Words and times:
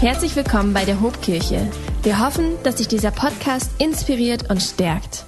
Herzlich 0.00 0.36
willkommen 0.36 0.74
bei 0.74 0.84
der 0.84 1.00
Hobkirche. 1.00 1.68
Wir 2.04 2.20
hoffen, 2.20 2.52
dass 2.62 2.76
dich 2.76 2.86
dieser 2.86 3.10
Podcast 3.10 3.72
inspiriert 3.78 4.48
und 4.48 4.62
stärkt. 4.62 5.24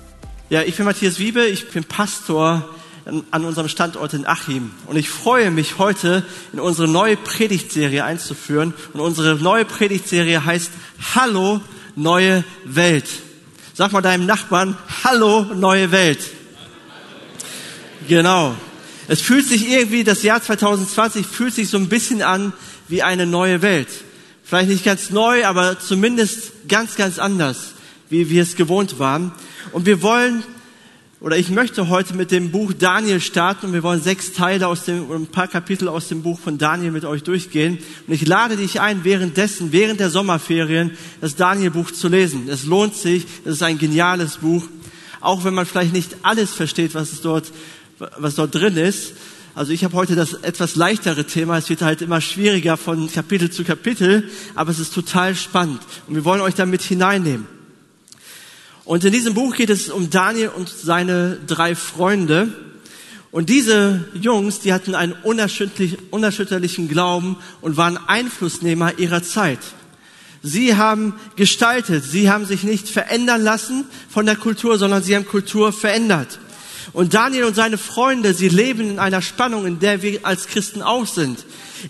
Ja, 0.49 0.63
ich 0.63 0.77
bin 0.77 0.85
Matthias 0.85 1.19
Wiebe, 1.19 1.45
ich 1.45 1.71
bin 1.71 1.83
Pastor 1.83 2.69
an 3.05 3.45
unserem 3.45 3.67
Standort 3.67 4.15
in 4.15 4.29
Achim. 4.29 4.71
Und 4.87 4.95
ich 4.95 5.11
freue 5.11 5.51
mich 5.51 5.79
heute 5.79 6.25
in 6.53 6.61
unsere 6.61 6.87
neue 6.87 7.17
Predigtserie 7.17 8.05
einzuführen. 8.05 8.73
Und 8.93 9.01
unsere 9.01 9.35
neue 9.43 9.65
Predigtserie 9.65 10.45
heißt 10.45 10.71
Hallo, 11.17 11.61
neue 11.97 12.45
Welt. 12.65 13.09
Sag 13.75 13.91
mal 13.91 14.03
deinem 14.03 14.25
Nachbarn, 14.25 14.77
Hallo, 15.03 15.47
neue 15.53 15.91
Welt. 15.91 16.21
Genau. 18.07 18.55
Es 19.09 19.21
fühlt 19.21 19.49
sich 19.49 19.69
irgendwie, 19.69 20.05
das 20.05 20.23
Jahr 20.23 20.41
2020 20.41 21.27
fühlt 21.27 21.55
sich 21.55 21.69
so 21.69 21.77
ein 21.77 21.89
bisschen 21.89 22.23
an 22.23 22.53
wie 22.87 23.03
eine 23.03 23.27
neue 23.27 23.63
Welt. 23.63 23.89
Vielleicht 24.51 24.69
nicht 24.69 24.85
ganz 24.85 25.11
neu, 25.11 25.47
aber 25.47 25.79
zumindest 25.79 26.67
ganz, 26.67 26.97
ganz 26.97 27.21
anders, 27.21 27.75
wie 28.09 28.31
wir 28.31 28.43
es 28.43 28.57
gewohnt 28.57 28.99
waren. 28.99 29.31
Und 29.71 29.87
wir 29.87 30.03
wollen, 30.03 30.43
oder 31.21 31.39
ich 31.39 31.51
möchte 31.51 31.89
heute 31.89 32.15
mit 32.15 32.33
dem 32.33 32.51
Buch 32.51 32.73
Daniel 32.77 33.21
starten 33.21 33.67
und 33.67 33.75
wir 33.75 33.85
wollen 33.85 34.03
sechs 34.03 34.33
Teile 34.33 34.67
aus 34.67 34.87
dem, 34.87 35.09
ein 35.13 35.29
paar 35.29 35.47
Kapitel 35.47 35.87
aus 35.87 36.09
dem 36.09 36.25
Buch 36.25 36.41
von 36.41 36.59
Daniel 36.59 36.91
mit 36.91 37.05
euch 37.05 37.23
durchgehen. 37.23 37.79
Und 38.09 38.13
ich 38.13 38.27
lade 38.27 38.57
dich 38.57 38.81
ein, 38.81 39.05
währenddessen, 39.05 39.71
während 39.71 40.01
der 40.01 40.11
Sommerferien, 40.11 40.99
das 41.21 41.37
Daniel-Buch 41.37 41.93
zu 41.93 42.09
lesen. 42.09 42.49
Es 42.49 42.65
lohnt 42.65 42.97
sich, 42.97 43.27
es 43.45 43.53
ist 43.53 43.63
ein 43.63 43.79
geniales 43.79 44.39
Buch. 44.39 44.65
Auch 45.21 45.45
wenn 45.45 45.55
man 45.55 45.65
vielleicht 45.65 45.93
nicht 45.93 46.17
alles 46.23 46.51
versteht, 46.51 46.97
was 46.97 47.13
es 47.13 47.21
dort, 47.21 47.53
was 48.19 48.35
dort 48.35 48.53
drin 48.53 48.77
ist. 48.77 49.13
Also 49.55 49.73
ich 49.73 49.83
habe 49.83 49.97
heute 49.97 50.15
das 50.15 50.35
etwas 50.35 50.77
leichtere 50.77 51.25
Thema. 51.25 51.59
Es 51.59 51.69
wird 51.69 51.83
halt 51.83 52.03
immer 52.03 52.21
schwieriger 52.21 52.77
von 52.77 53.11
Kapitel 53.13 53.51
zu 53.51 53.65
Kapitel, 53.65 54.31
aber 54.55 54.71
es 54.71 54.79
ist 54.79 54.95
total 54.95 55.35
spannend 55.35 55.81
und 56.07 56.15
wir 56.15 56.25
wollen 56.25 56.41
euch 56.41 56.55
damit 56.55 56.83
hineinnehmen. 56.83 57.47
Und 58.85 59.05
in 59.05 59.13
diesem 59.13 59.35
Buch 59.35 59.55
geht 59.57 59.71
es 59.71 59.89
um 59.89 60.11
Daniel 60.11 60.49
und 60.49 60.69
seine 60.69 61.39
drei 61.47 61.75
Freunde. 61.75 62.53
Und 63.33 63.49
diese 63.49 64.09
Jungs, 64.15 64.61
die 64.61 64.73
hatten 64.73 64.95
einen 64.95 65.13
unerschütterlich, 65.13 65.99
unerschütterlichen 66.11 66.89
Glauben 66.89 67.37
und 67.61 67.77
waren 67.77 67.99
Einflussnehmer 68.09 68.99
ihrer 68.99 69.23
Zeit. 69.23 69.61
Sie 70.43 70.77
haben 70.77 71.15
gestaltet, 71.37 72.03
sie 72.03 72.31
haben 72.31 72.47
sich 72.47 72.65
nicht 72.65 72.89
verändern 72.89 73.43
lassen 73.43 73.85
von 74.09 74.27
der 74.27 74.37
Kultur, 74.37 74.79
sondern 74.79 75.03
sie 75.03 75.15
haben 75.15 75.27
Kultur 75.27 75.73
verändert. 75.73 76.39
Und 76.93 77.15
Daniel 77.15 77.45
und 77.45 77.55
seine 77.55 77.79
Freunde, 77.79 78.35
sie 78.35 78.49
leben 78.49 78.91
in 78.91 78.99
einer 78.99 79.23
Spannung, 79.23 79.67
in 79.67 79.79
der 79.79 80.03
wir 80.03 80.21
als 80.25 80.47
Christen 80.49 80.83
auch 80.83 81.07
sind. 81.07 81.45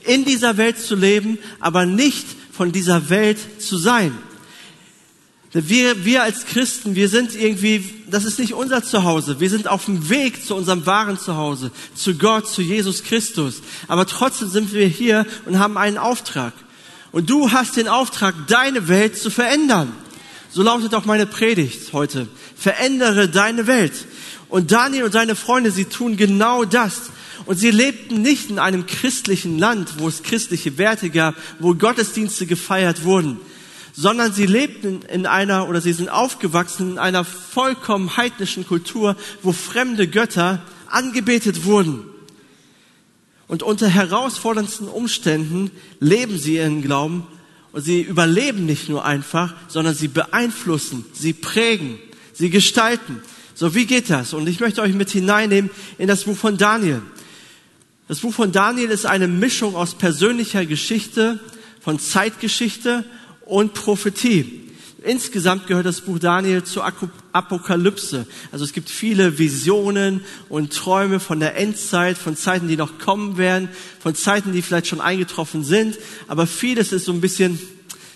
In 0.05 0.25
dieser 0.25 0.57
Welt 0.57 0.79
zu 0.79 0.95
leben, 0.95 1.39
aber 1.59 1.87
nicht 1.87 2.27
von 2.53 2.73
dieser 2.73 3.09
Welt 3.09 3.39
zu 3.59 3.79
sein. 3.79 4.17
Wir, 5.53 6.05
wir 6.05 6.23
als 6.23 6.45
Christen, 6.47 6.95
wir 6.95 7.09
sind 7.09 7.35
irgendwie, 7.35 7.85
das 8.09 8.25
ist 8.25 8.39
nicht 8.39 8.55
unser 8.55 8.85
Zuhause. 8.85 9.41
Wir 9.41 9.51
sind 9.51 9.67
auf 9.67 9.87
dem 9.87 10.09
Weg 10.09 10.47
zu 10.47 10.55
unserem 10.55 10.87
wahren 10.87 11.19
Zuhause, 11.19 11.73
zu 11.95 12.15
Gott, 12.15 12.49
zu 12.49 12.63
Jesus 12.63 13.03
Christus. 13.03 13.63
Aber 13.89 14.07
trotzdem 14.07 14.49
sind 14.49 14.73
wir 14.73 14.87
hier 14.87 15.27
und 15.47 15.59
haben 15.59 15.77
einen 15.77 15.99
Auftrag. 15.99 16.53
Und 17.11 17.31
du 17.31 17.51
hast 17.51 17.77
den 17.77 17.89
Auftrag, 17.89 18.35
deine 18.47 18.87
Welt 18.87 19.19
zu 19.19 19.29
verändern. 19.29 19.93
So 20.53 20.63
lautet 20.63 20.95
auch 20.95 21.05
meine 21.05 21.27
Predigt 21.27 21.93
heute. 21.93 22.29
Verändere 22.57 23.29
deine 23.29 23.67
Welt. 23.67 23.93
Und 24.51 24.73
Daniel 24.73 25.05
und 25.05 25.13
seine 25.13 25.37
Freunde, 25.37 25.71
sie 25.71 25.87
tun 25.87 26.17
genau 26.17 26.65
das. 26.65 27.11
Und 27.47 27.57
sie 27.57 27.71
lebten 27.71 28.21
nicht 28.21 28.51
in 28.51 28.59
einem 28.59 28.87
christlichen 28.87 29.59
Land, 29.59 29.99
wo 29.99 30.09
es 30.09 30.23
christliche 30.23 30.77
Werte 30.77 31.09
gab, 31.09 31.35
wo 31.59 31.75
Gottesdienste 31.75 32.47
gefeiert 32.47 33.05
wurden, 33.05 33.39
sondern 33.93 34.33
sie 34.33 34.47
lebten 34.47 35.03
in 35.03 35.27
einer 35.27 35.69
oder 35.69 35.81
sie 35.81 35.93
sind 35.93 36.11
aufgewachsen 36.11 36.93
in 36.93 36.99
einer 36.99 37.25
vollkommen 37.25 38.17
heidnischen 38.17 38.67
Kultur, 38.67 39.17
wo 39.43 39.53
fremde 39.53 40.07
Götter 40.07 40.61
angebetet 40.89 41.65
wurden. 41.65 42.05
Und 43.49 43.63
unter 43.63 43.89
herausforderndsten 43.89 44.89
Umständen 44.89 45.71
leben 45.99 46.39
sie 46.39 46.57
ihren 46.57 46.83
Glauben 46.83 47.27
und 47.73 47.83
sie 47.83 48.01
überleben 48.01 48.67
nicht 48.67 48.89
nur 48.89 49.05
einfach, 49.05 49.55
sondern 49.69 49.95
sie 49.95 50.09
beeinflussen, 50.09 51.05
sie 51.13 51.33
prägen, 51.33 51.99
sie 52.33 52.51
gestalten. 52.51 53.23
So, 53.55 53.75
wie 53.75 53.87
geht 53.87 54.11
das? 54.11 54.33
Und 54.33 54.49
ich 54.49 54.61
möchte 54.61 54.83
euch 54.83 54.95
mit 54.95 55.11
hineinnehmen 55.11 55.71
in 55.99 56.09
das 56.09 56.25
Buch 56.25 56.37
von 56.37 56.57
Daniel. 56.57 57.03
Das 58.09 58.21
Buch 58.21 58.35
von 58.35 58.53
Daniel 58.53 58.91
ist 58.91 59.07
eine 59.07 59.29
Mischung 59.29 59.77
aus 59.77 59.95
persönlicher 59.95 60.67
Geschichte, 60.67 61.39
von 61.81 61.99
Zeitgeschichte 61.99 63.05
und 63.47 63.75
Prophetie. 63.75 64.71
Insgesamt 65.03 65.67
gehört 65.67 65.87
das 65.87 66.03
Buch 66.03 66.19
Daniel 66.19 66.63
zur 66.63 66.85
Apokalypse. 67.33 68.27
Also 68.53 68.65
es 68.65 68.73
gibt 68.75 68.91
viele 68.91 69.39
Visionen 69.39 70.23
und 70.51 70.75
Träume 70.75 71.21
von 71.21 71.41
der 71.41 71.57
Endzeit, 71.57 72.19
von 72.19 72.37
Zeiten, 72.37 72.69
die 72.69 72.77
noch 72.77 72.99
kommen 72.99 73.39
werden, 73.39 73.71
von 73.99 74.15
Zeiten, 74.15 74.53
die 74.53 74.61
vielleicht 74.61 74.89
schon 74.89 75.01
eingetroffen 75.01 75.65
sind. 75.65 75.97
Aber 76.29 76.47
vieles 76.47 76.93
ist 76.93 77.07
so 77.07 77.13
ein 77.13 77.23
bisschen 77.23 77.59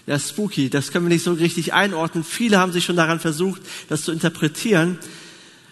ja, 0.07 0.19
spooky. 0.19 0.69
Das 0.69 0.93
können 0.93 1.07
wir 1.07 1.15
nicht 1.15 1.25
so 1.25 1.33
richtig 1.33 1.73
einordnen. 1.73 2.23
Viele 2.23 2.59
haben 2.59 2.73
sich 2.73 2.85
schon 2.85 2.97
daran 2.97 3.19
versucht, 3.19 3.63
das 3.89 4.03
zu 4.03 4.13
interpretieren. 4.13 4.99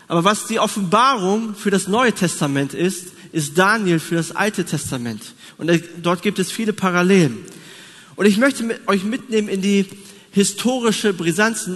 Aber 0.08 0.24
was 0.24 0.46
die 0.46 0.58
Offenbarung 0.58 1.54
für 1.54 1.70
das 1.70 1.88
Neue 1.88 2.12
Testament 2.12 2.74
ist, 2.74 3.08
ist 3.32 3.56
Daniel 3.56 3.98
für 3.98 4.16
das 4.16 4.34
Alte 4.34 4.64
Testament. 4.64 5.22
Und 5.58 5.70
dort 6.02 6.22
gibt 6.22 6.38
es 6.38 6.52
viele 6.52 6.72
Parallelen. 6.72 7.38
Und 8.16 8.26
ich 8.26 8.36
möchte 8.36 8.78
euch 8.86 9.04
mitnehmen 9.04 9.48
in 9.48 9.62
die 9.62 9.86
historische 10.32 11.14
Brisanz 11.14 11.68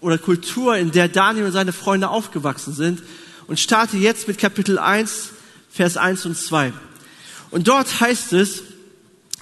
oder 0.00 0.18
Kultur, 0.18 0.76
in 0.76 0.90
der 0.90 1.08
Daniel 1.08 1.46
und 1.46 1.52
seine 1.52 1.72
Freunde 1.72 2.08
aufgewachsen 2.08 2.74
sind. 2.74 3.02
Und 3.46 3.58
starte 3.58 3.96
jetzt 3.96 4.28
mit 4.28 4.38
Kapitel 4.38 4.78
1, 4.78 5.30
Vers 5.70 5.96
1 5.96 6.26
und 6.26 6.36
2. 6.36 6.72
Und 7.50 7.66
dort 7.66 8.00
heißt 8.00 8.32
es, 8.34 8.62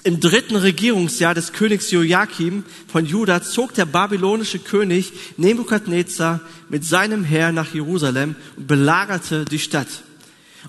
im 0.03 0.19
dritten 0.19 0.55
Regierungsjahr 0.55 1.33
des 1.33 1.51
Königs 1.51 1.91
Joachim 1.91 2.63
von 2.87 3.05
Juda 3.05 3.41
zog 3.41 3.73
der 3.73 3.85
babylonische 3.85 4.59
König 4.59 5.11
Nebukadnezar 5.37 6.39
mit 6.69 6.85
seinem 6.85 7.23
Heer 7.23 7.51
nach 7.51 7.73
Jerusalem 7.73 8.35
und 8.55 8.67
belagerte 8.67 9.45
die 9.45 9.59
Stadt. 9.59 9.87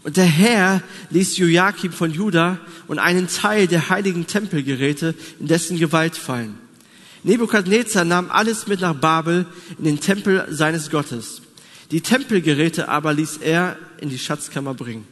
Und 0.02 0.16
der 0.16 0.26
Herr 0.26 0.82
ließ 1.10 1.36
Joachim 1.36 1.92
von 1.92 2.12
Juda 2.12 2.58
und 2.88 2.98
einen 2.98 3.28
Teil 3.28 3.66
der 3.66 3.88
heiligen 3.88 4.26
Tempelgeräte 4.26 5.14
in 5.38 5.46
dessen 5.46 5.78
Gewalt 5.78 6.16
fallen. 6.16 6.58
Nebukadnezar 7.22 8.04
nahm 8.04 8.30
alles 8.30 8.66
mit 8.66 8.80
nach 8.80 8.94
Babel 8.94 9.46
in 9.78 9.84
den 9.84 10.00
Tempel 10.00 10.46
seines 10.50 10.90
Gottes. 10.90 11.42
Die 11.90 12.00
Tempelgeräte 12.00 12.88
aber 12.88 13.12
ließ 13.12 13.38
er 13.38 13.76
in 14.00 14.08
die 14.08 14.18
Schatzkammer 14.18 14.74
bringen. 14.74 15.06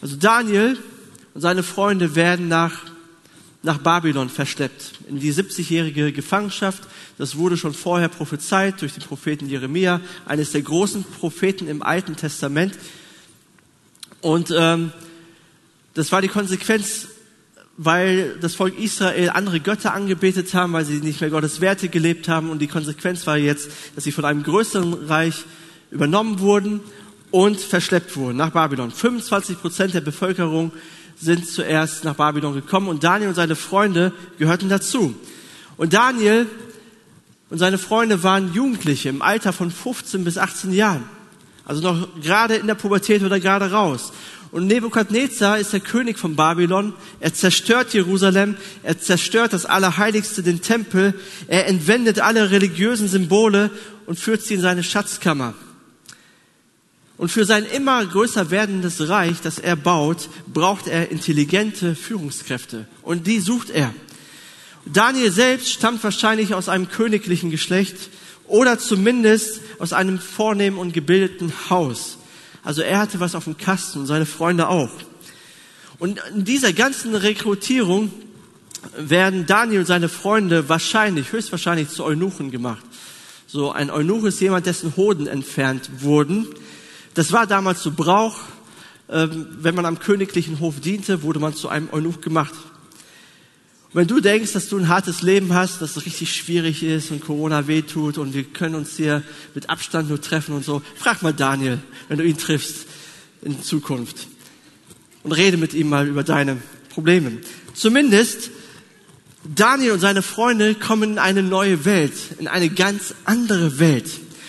Also 0.00 0.16
Daniel 0.16 0.76
und 1.34 1.40
seine 1.40 1.62
Freunde 1.62 2.14
werden 2.14 2.48
nach 2.48 2.82
nach 3.62 3.78
Babylon 3.78 4.28
verschleppt, 4.28 4.92
in 5.08 5.18
die 5.18 5.32
70-jährige 5.32 6.12
Gefangenschaft. 6.12 6.82
Das 7.18 7.36
wurde 7.36 7.56
schon 7.56 7.74
vorher 7.74 8.08
prophezeit 8.08 8.80
durch 8.80 8.94
den 8.94 9.02
Propheten 9.02 9.48
Jeremia, 9.48 10.00
eines 10.26 10.52
der 10.52 10.62
großen 10.62 11.04
Propheten 11.04 11.66
im 11.66 11.82
Alten 11.82 12.14
Testament. 12.14 12.78
Und 14.20 14.54
ähm, 14.56 14.92
das 15.94 16.12
war 16.12 16.22
die 16.22 16.28
Konsequenz, 16.28 17.08
weil 17.76 18.36
das 18.40 18.54
Volk 18.54 18.78
Israel 18.78 19.30
andere 19.30 19.60
Götter 19.60 19.94
angebetet 19.94 20.54
haben, 20.54 20.72
weil 20.72 20.84
sie 20.84 20.98
nicht 20.98 21.20
mehr 21.20 21.30
Gottes 21.30 21.60
Werte 21.60 21.88
gelebt 21.88 22.28
haben. 22.28 22.50
Und 22.50 22.60
die 22.60 22.66
Konsequenz 22.68 23.26
war 23.26 23.36
jetzt, 23.36 23.70
dass 23.94 24.04
sie 24.04 24.12
von 24.12 24.24
einem 24.24 24.44
größeren 24.44 24.94
Reich 25.06 25.44
übernommen 25.90 26.38
wurden 26.40 26.80
und 27.30 27.60
verschleppt 27.60 28.16
wurden 28.16 28.36
nach 28.36 28.50
Babylon. 28.50 28.90
25 28.90 29.60
Prozent 29.60 29.94
der 29.94 30.00
Bevölkerung 30.00 30.72
sind 31.20 31.46
zuerst 31.48 32.04
nach 32.04 32.14
Babylon 32.14 32.54
gekommen 32.54 32.88
und 32.88 33.04
Daniel 33.04 33.30
und 33.30 33.34
seine 33.34 33.56
Freunde 33.56 34.12
gehörten 34.38 34.68
dazu. 34.68 35.14
Und 35.76 35.92
Daniel 35.92 36.46
und 37.50 37.58
seine 37.58 37.78
Freunde 37.78 38.22
waren 38.22 38.52
Jugendliche 38.52 39.08
im 39.08 39.22
Alter 39.22 39.52
von 39.52 39.70
15 39.70 40.24
bis 40.24 40.38
18 40.38 40.72
Jahren. 40.72 41.04
Also 41.64 41.82
noch 41.82 42.08
gerade 42.20 42.56
in 42.56 42.66
der 42.66 42.74
Pubertät 42.74 43.22
oder 43.22 43.40
gerade 43.40 43.70
raus. 43.70 44.12
Und 44.50 44.66
Nebukadnezar 44.66 45.58
ist 45.58 45.74
der 45.74 45.80
König 45.80 46.18
von 46.18 46.34
Babylon. 46.34 46.94
Er 47.20 47.34
zerstört 47.34 47.92
Jerusalem. 47.92 48.56
Er 48.82 48.98
zerstört 48.98 49.52
das 49.52 49.66
Allerheiligste, 49.66 50.42
den 50.42 50.62
Tempel. 50.62 51.14
Er 51.48 51.66
entwendet 51.66 52.20
alle 52.20 52.50
religiösen 52.50 53.08
Symbole 53.08 53.70
und 54.06 54.18
führt 54.18 54.42
sie 54.42 54.54
in 54.54 54.62
seine 54.62 54.82
Schatzkammer. 54.82 55.54
Und 57.18 57.30
für 57.30 57.44
sein 57.44 57.64
immer 57.64 58.06
größer 58.06 58.50
werdendes 58.50 59.08
Reich, 59.08 59.40
das 59.42 59.58
er 59.58 59.74
baut, 59.76 60.28
braucht 60.46 60.86
er 60.86 61.10
intelligente 61.10 61.96
Führungskräfte. 61.96 62.86
Und 63.02 63.26
die 63.26 63.40
sucht 63.40 63.70
er. 63.70 63.92
Daniel 64.86 65.32
selbst 65.32 65.70
stammt 65.70 66.02
wahrscheinlich 66.02 66.54
aus 66.54 66.68
einem 66.68 66.88
königlichen 66.88 67.50
Geschlecht 67.50 67.96
oder 68.46 68.78
zumindest 68.78 69.60
aus 69.78 69.92
einem 69.92 70.18
vornehmen 70.18 70.78
und 70.78 70.94
gebildeten 70.94 71.52
Haus. 71.68 72.18
Also 72.62 72.82
er 72.82 72.98
hatte 72.98 73.20
was 73.20 73.34
auf 73.34 73.44
dem 73.44 73.58
Kasten 73.58 74.06
seine 74.06 74.24
Freunde 74.24 74.68
auch. 74.68 74.90
Und 75.98 76.20
in 76.34 76.44
dieser 76.44 76.72
ganzen 76.72 77.14
Rekrutierung 77.14 78.12
werden 78.96 79.46
Daniel 79.46 79.80
und 79.80 79.86
seine 79.86 80.08
Freunde 80.08 80.68
wahrscheinlich, 80.68 81.32
höchstwahrscheinlich 81.32 81.88
zu 81.88 82.04
Eunuchen 82.04 82.52
gemacht. 82.52 82.84
So 83.46 83.72
ein 83.72 83.90
Eunuch 83.90 84.24
ist 84.24 84.40
jemand, 84.40 84.66
dessen 84.66 84.96
Hoden 84.96 85.26
entfernt 85.26 85.90
wurden. 86.00 86.46
Das 87.18 87.32
war 87.32 87.48
damals 87.48 87.82
so 87.82 87.90
Brauch. 87.90 88.36
Ähm, 89.08 89.48
wenn 89.60 89.74
man 89.74 89.86
am 89.86 89.98
königlichen 89.98 90.60
Hof 90.60 90.78
diente, 90.78 91.24
wurde 91.24 91.40
man 91.40 91.52
zu 91.52 91.68
einem 91.68 91.88
Eunuch 91.90 92.20
gemacht. 92.20 92.54
wenn 93.92 94.06
du 94.06 94.20
denkst, 94.20 94.52
dass 94.52 94.68
du 94.68 94.78
ein 94.78 94.86
hartes 94.86 95.22
Leben 95.22 95.52
hast, 95.52 95.82
dass 95.82 95.96
es 95.96 96.06
richtig 96.06 96.32
schwierig 96.32 96.84
ist 96.84 97.10
und 97.10 97.20
Corona 97.20 97.66
wehtut 97.66 98.18
und 98.18 98.34
wir 98.34 98.44
können 98.44 98.76
uns 98.76 98.96
hier 98.96 99.24
mit 99.56 99.68
Abstand 99.68 100.10
nur 100.10 100.20
treffen 100.20 100.54
und 100.54 100.64
so, 100.64 100.80
frag 100.94 101.22
mal 101.22 101.32
Daniel, 101.32 101.80
wenn 102.06 102.18
du 102.18 102.24
ihn 102.24 102.38
triffst 102.38 102.86
in 103.42 103.60
Zukunft. 103.64 104.28
Und 105.24 105.32
rede 105.32 105.56
mit 105.56 105.74
ihm 105.74 105.88
mal 105.88 106.06
über 106.06 106.22
deine 106.22 106.58
Probleme. 106.88 107.32
Zumindest 107.74 108.52
Daniel 109.42 109.90
und 109.90 110.00
seine 110.00 110.22
Freunde 110.22 110.76
kommen 110.76 111.14
in 111.14 111.18
eine 111.18 111.42
neue 111.42 111.84
Welt, 111.84 112.14
in 112.38 112.46
eine 112.46 112.68
ganz 112.68 113.12
andere 113.24 113.80
Welt. 113.80 114.08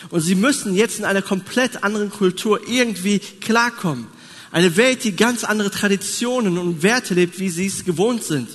Und 0.09 0.21
sie 0.21 0.35
müssen 0.35 0.75
jetzt 0.75 0.99
in 0.99 1.05
einer 1.05 1.21
komplett 1.21 1.83
anderen 1.83 2.09
Kultur 2.09 2.67
irgendwie 2.67 3.19
klarkommen. 3.19 4.07
Eine 4.51 4.75
Welt, 4.77 5.03
die 5.03 5.15
ganz 5.15 5.43
andere 5.43 5.69
Traditionen 5.69 6.57
und 6.57 6.81
Werte 6.81 7.13
lebt, 7.13 7.39
wie 7.39 7.49
sie 7.49 7.67
es 7.67 7.85
gewohnt 7.85 8.23
sind. 8.23 8.49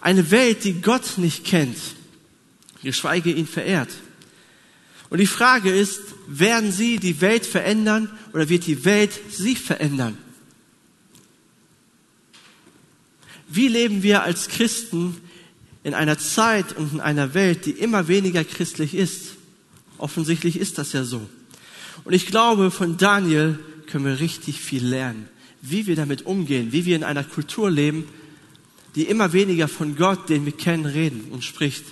Eine 0.00 0.30
Welt, 0.30 0.64
die 0.64 0.80
Gott 0.80 1.18
nicht 1.18 1.44
kennt, 1.44 1.76
geschweige 2.82 3.32
ihn 3.32 3.46
verehrt. 3.46 3.90
Und 5.10 5.18
die 5.18 5.26
Frage 5.26 5.70
ist, 5.72 6.00
werden 6.26 6.72
sie 6.72 6.98
die 6.98 7.20
Welt 7.20 7.44
verändern 7.44 8.10
oder 8.32 8.48
wird 8.48 8.66
die 8.66 8.84
Welt 8.84 9.10
sie 9.30 9.56
verändern? 9.56 10.16
Wie 13.48 13.68
leben 13.68 14.02
wir 14.02 14.22
als 14.22 14.48
Christen 14.48 15.20
in 15.84 15.94
einer 15.94 16.18
Zeit 16.18 16.76
und 16.76 16.92
in 16.94 17.00
einer 17.00 17.34
Welt, 17.34 17.66
die 17.66 17.72
immer 17.72 18.08
weniger 18.08 18.44
christlich 18.44 18.94
ist. 18.94 19.34
Offensichtlich 20.02 20.58
ist 20.58 20.78
das 20.78 20.92
ja 20.92 21.04
so. 21.04 21.20
Und 22.02 22.12
ich 22.12 22.26
glaube, 22.26 22.72
von 22.72 22.96
Daniel 22.96 23.56
können 23.86 24.04
wir 24.04 24.18
richtig 24.18 24.60
viel 24.60 24.84
lernen, 24.84 25.28
wie 25.60 25.86
wir 25.86 25.94
damit 25.94 26.26
umgehen, 26.26 26.72
wie 26.72 26.84
wir 26.84 26.96
in 26.96 27.04
einer 27.04 27.22
Kultur 27.22 27.70
leben, 27.70 28.08
die 28.96 29.04
immer 29.04 29.32
weniger 29.32 29.68
von 29.68 29.94
Gott, 29.94 30.28
den 30.28 30.44
wir 30.44 30.50
kennen, 30.52 30.86
reden 30.86 31.28
und 31.30 31.44
spricht. 31.44 31.84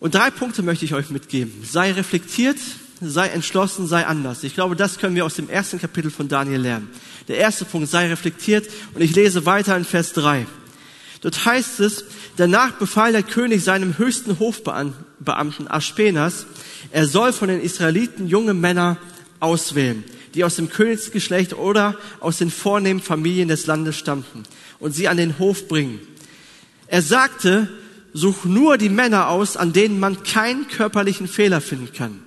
Und 0.00 0.14
drei 0.14 0.30
Punkte 0.30 0.62
möchte 0.62 0.84
ich 0.84 0.92
euch 0.92 1.08
mitgeben. 1.08 1.64
Sei 1.64 1.92
reflektiert, 1.92 2.58
sei 3.00 3.28
entschlossen, 3.28 3.86
sei 3.86 4.04
anders. 4.04 4.44
Ich 4.44 4.52
glaube, 4.52 4.76
das 4.76 4.98
können 4.98 5.16
wir 5.16 5.24
aus 5.24 5.36
dem 5.36 5.48
ersten 5.48 5.80
Kapitel 5.80 6.10
von 6.10 6.28
Daniel 6.28 6.60
lernen. 6.60 6.90
Der 7.28 7.38
erste 7.38 7.64
Punkt, 7.64 7.88
sei 7.88 8.06
reflektiert. 8.08 8.68
Und 8.92 9.00
ich 9.00 9.16
lese 9.16 9.46
weiter 9.46 9.78
in 9.78 9.86
Vers 9.86 10.12
3. 10.12 10.46
Dort 11.20 11.44
heißt 11.44 11.80
es, 11.80 12.04
danach 12.36 12.72
befahl 12.72 13.12
der 13.12 13.22
König 13.22 13.64
seinem 13.64 13.98
höchsten 13.98 14.38
Hofbeamten 14.38 15.68
Aspenas, 15.68 16.46
er 16.92 17.06
soll 17.06 17.32
von 17.32 17.48
den 17.48 17.60
Israeliten 17.60 18.28
junge 18.28 18.54
Männer 18.54 18.98
auswählen, 19.40 20.04
die 20.34 20.44
aus 20.44 20.56
dem 20.56 20.70
Königsgeschlecht 20.70 21.54
oder 21.54 21.96
aus 22.20 22.38
den 22.38 22.50
vornehmen 22.50 23.00
Familien 23.00 23.48
des 23.48 23.66
Landes 23.66 23.96
stammten 23.96 24.44
und 24.78 24.92
sie 24.94 25.08
an 25.08 25.16
den 25.16 25.38
Hof 25.38 25.66
bringen. 25.66 26.00
Er 26.86 27.02
sagte, 27.02 27.68
such 28.14 28.44
nur 28.44 28.78
die 28.78 28.88
Männer 28.88 29.28
aus, 29.28 29.56
an 29.56 29.72
denen 29.72 30.00
man 30.00 30.22
keinen 30.22 30.68
körperlichen 30.68 31.28
Fehler 31.28 31.60
finden 31.60 31.92
kann. 31.92 32.22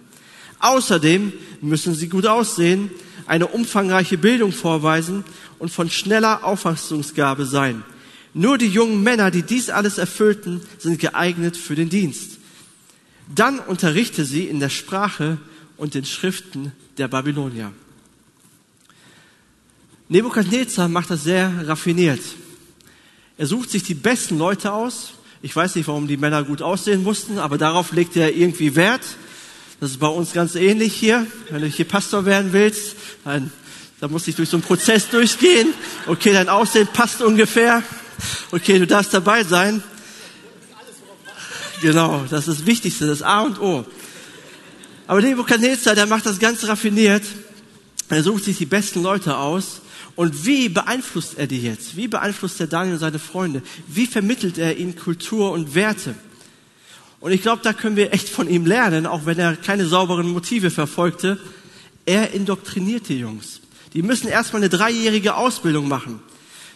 Außerdem 0.60 1.34
müssen 1.62 1.96
sie 1.96 2.08
gut 2.08 2.28
aussehen, 2.28 2.92
eine 3.26 3.48
umfangreiche 3.48 4.18
Bildung 4.18 4.52
vorweisen 4.52 5.24
und 5.58 5.72
von 5.72 5.90
schneller 5.90 6.44
Auffassungsgabe 6.44 7.46
sein. 7.46 7.84
Nur 8.33 8.57
die 8.57 8.68
jungen 8.68 9.04
Männer, 9.04 9.31
die 9.31 9.44
dies 9.44 9.69
alles 9.69 9.98
erfüllten, 9.98 10.62
sind 10.78 11.00
geeignet 11.00 11.57
für 11.57 11.75
den 11.75 11.89
Dienst. 11.89 12.38
Dann 13.33 13.60
unterrichte 13.60 14.25
sie 14.25 14.45
in 14.45 14.60
der 14.60 14.69
Sprache 14.69 15.38
und 15.78 15.94
den 15.94 16.06
Schriften 16.06 16.72
der 16.98 17.07
Babylonier. 17.07 17.72
Nebukadnezar 20.10 20.89
macht 20.89 21.10
das 21.10 21.24
sehr 21.24 21.68
raffiniert. 21.68 22.19
Er 23.38 23.48
sucht 23.48 23.69
sich 23.69 23.83
die 23.83 23.94
besten 23.94 24.38
Leute 24.38 24.74
aus. 24.74 25.13
Ich 25.42 25.56
weiß 25.56 25.75
nicht, 25.75 25.88
warum 25.88 26.07
die 26.07 26.18
Männer 26.18 26.44
gut 26.44 26.62
aussehen 26.62 27.01
mussten, 27.01 27.39
aber 27.39 27.57
darauf 27.57 27.94
legt 27.94 28.16
er 28.16 28.36
irgendwie 28.36 28.75
Wert. 28.75 29.01
Das 29.80 29.92
ist 29.92 30.00
bei 30.00 30.07
uns 30.07 30.33
ganz 30.33 30.56
ähnlich 30.56 30.94
hier. 30.94 31.25
Wenn 31.50 31.62
du 31.62 31.68
hier 31.68 31.86
Pastor 31.86 32.25
werden 32.25 32.54
willst, 32.54 32.95
dann, 33.24 33.51
dann 34.00 34.12
musst 34.12 34.28
du 34.28 34.33
durch 34.33 34.50
so 34.50 34.57
einen 34.57 34.63
Prozess 34.63 35.10
durchgehen. 35.10 35.74
Okay, 36.06 36.33
dein 36.33 36.50
Aussehen 36.50 36.88
passt 36.94 37.22
ungefähr. 37.22 37.81
Okay, 38.51 38.79
du 38.79 38.88
darfst 38.88 39.13
dabei 39.13 39.44
sein. 39.44 39.83
Genau, 41.81 42.25
das 42.29 42.47
ist 42.47 42.59
das 42.59 42.65
Wichtigste, 42.65 43.07
das 43.07 43.21
A 43.21 43.41
und 43.41 43.59
O. 43.59 43.85
Aber 45.07 45.21
Nebuchadnezzar, 45.21 45.95
der 45.95 46.06
macht 46.06 46.25
das 46.25 46.39
ganz 46.39 46.68
raffiniert. 46.68 47.23
Er 48.09 48.23
sucht 48.23 48.44
sich 48.44 48.57
die 48.57 48.65
besten 48.65 49.01
Leute 49.01 49.38
aus. 49.38 49.81
Und 50.15 50.45
wie 50.45 50.69
beeinflusst 50.69 51.38
er 51.38 51.47
die 51.47 51.62
jetzt? 51.62 51.95
Wie 51.95 52.07
beeinflusst 52.07 52.59
er 52.59 52.68
Daniel 52.68 52.94
und 52.94 53.00
seine 53.00 53.19
Freunde? 53.19 53.63
Wie 53.88 54.06
vermittelt 54.06 54.57
er 54.57 54.77
ihnen 54.77 54.95
Kultur 54.95 55.51
und 55.51 55.73
Werte? 55.73 56.15
Und 57.19 57.31
ich 57.31 57.41
glaube, 57.41 57.62
da 57.63 57.73
können 57.73 57.95
wir 57.95 58.13
echt 58.13 58.29
von 58.29 58.50
ihm 58.50 58.65
lernen, 58.65 59.06
auch 59.06 59.25
wenn 59.25 59.39
er 59.39 59.56
keine 59.56 59.85
sauberen 59.85 60.29
Motive 60.29 60.71
verfolgte. 60.71 61.39
Er 62.06 62.33
indoktriniert 62.33 63.09
die 63.09 63.19
Jungs. 63.19 63.62
Die 63.94 64.01
müssen 64.01 64.27
erstmal 64.27 64.62
eine 64.62 64.69
dreijährige 64.69 65.35
Ausbildung 65.35 65.88
machen. 65.88 66.19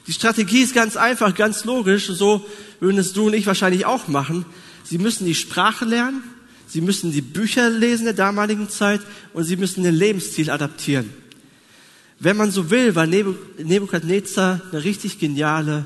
Die 0.08 0.14
Strategie 0.14 0.62
ist 0.62 0.74
ganz 0.74 0.98
einfach, 0.98 1.34
ganz 1.34 1.66
logisch. 1.66 2.08
So 2.08 2.46
würden 2.80 2.98
es 2.98 3.14
du 3.14 3.28
und 3.28 3.34
ich 3.34 3.48
wahrscheinlich 3.48 3.86
auch 3.86 4.08
machen. 4.08 4.46
Sie 4.84 4.98
müssen 4.98 5.26
die 5.26 5.36
Sprache 5.36 5.86
lernen, 5.86 6.24
sie 6.68 6.82
müssen 6.82 7.12
die 7.12 7.22
Bücher 7.22 7.70
lesen 7.70 8.06
der 8.06 8.14
damaligen 8.14 8.70
Zeit 8.70 9.02
und 9.34 9.44
sie 9.44 9.56
müssen 9.56 9.84
den 9.84 9.96
Lebensstil 9.96 10.52
adaptieren. 10.52 11.12
Wenn 12.20 12.38
man 12.38 12.52
so 12.52 12.70
will, 12.70 12.96
war 12.96 13.08
Nebukadnezar 13.08 14.62
eine 14.72 14.84
richtig 14.84 15.20
geniale 15.20 15.86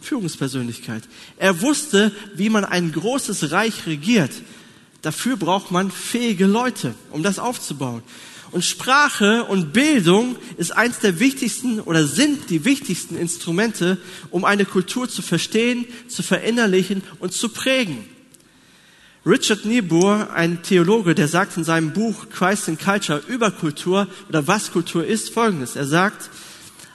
Führungspersönlichkeit. 0.00 1.02
Er 1.36 1.60
wusste, 1.60 2.10
wie 2.34 2.48
man 2.48 2.64
ein 2.64 2.92
großes 2.92 3.52
Reich 3.52 3.86
regiert. 3.86 4.30
Dafür 5.02 5.36
braucht 5.36 5.70
man 5.70 5.90
fähige 5.90 6.46
Leute, 6.46 6.94
um 7.10 7.22
das 7.22 7.38
aufzubauen. 7.38 8.02
Und 8.50 8.64
Sprache 8.64 9.44
und 9.44 9.72
Bildung 9.72 10.36
ist 10.56 10.72
eins 10.72 11.00
der 11.00 11.20
wichtigsten 11.20 11.80
oder 11.80 12.06
sind 12.06 12.48
die 12.50 12.64
wichtigsten 12.64 13.16
Instrumente, 13.16 13.98
um 14.30 14.44
eine 14.44 14.64
Kultur 14.64 15.08
zu 15.08 15.20
verstehen, 15.20 15.84
zu 16.08 16.22
verinnerlichen 16.22 17.02
und 17.20 17.32
zu 17.32 17.50
prägen. 17.50 18.04
Richard 19.26 19.66
Niebuhr, 19.66 20.30
ein 20.32 20.62
Theologe, 20.62 21.14
der 21.14 21.28
sagt 21.28 21.58
in 21.58 21.64
seinem 21.64 21.92
Buch 21.92 22.30
Christ 22.30 22.68
in 22.68 22.78
Culture 22.78 23.22
über 23.28 23.50
Kultur 23.50 24.06
oder 24.30 24.46
was 24.46 24.72
Kultur 24.72 25.04
ist, 25.04 25.28
folgendes. 25.30 25.76
Er 25.76 25.86
sagt, 25.86 26.30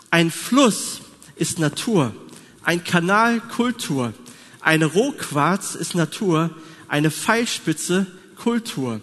ein 0.10 0.32
Fluss 0.32 1.02
ist 1.36 1.60
Natur, 1.60 2.16
ein 2.64 2.84
Kanal 2.84 3.40
Kultur, 3.40 4.14
eine 4.62 4.86
Rohquarz 4.86 5.76
ist 5.76 5.94
Natur, 5.94 6.50
eine 6.88 7.12
Pfeilspitze 7.12 8.08
Kultur. 8.36 9.02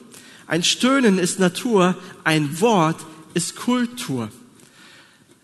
Ein 0.51 0.65
Stöhnen 0.65 1.21
ist 1.21 1.39
Natur, 1.39 1.95
ein 2.25 2.61
Wort 2.61 2.97
ist 3.35 3.55
Kultur. 3.55 4.33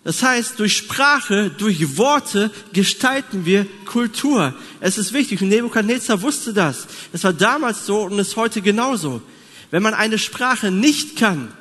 Das 0.02 0.20
heißt, 0.20 0.58
durch 0.58 0.76
Sprache, 0.76 1.48
durch 1.56 1.96
Worte 1.96 2.50
gestalten 2.72 3.44
wir 3.44 3.68
Kultur. 3.84 4.52
Es 4.80 4.98
ist 4.98 5.12
wichtig 5.12 5.40
und 5.40 5.48
Nebukadnezar 5.48 6.22
wusste 6.22 6.52
das. 6.52 6.88
Das 7.12 7.22
war 7.22 7.32
damals 7.32 7.86
so 7.86 8.00
und 8.02 8.18
ist 8.18 8.34
heute 8.34 8.62
genauso. 8.62 9.22
Wenn 9.70 9.84
man 9.84 9.94
eine 9.94 10.18
Sprache 10.18 10.72
nicht 10.72 11.14
kann, 11.14 11.52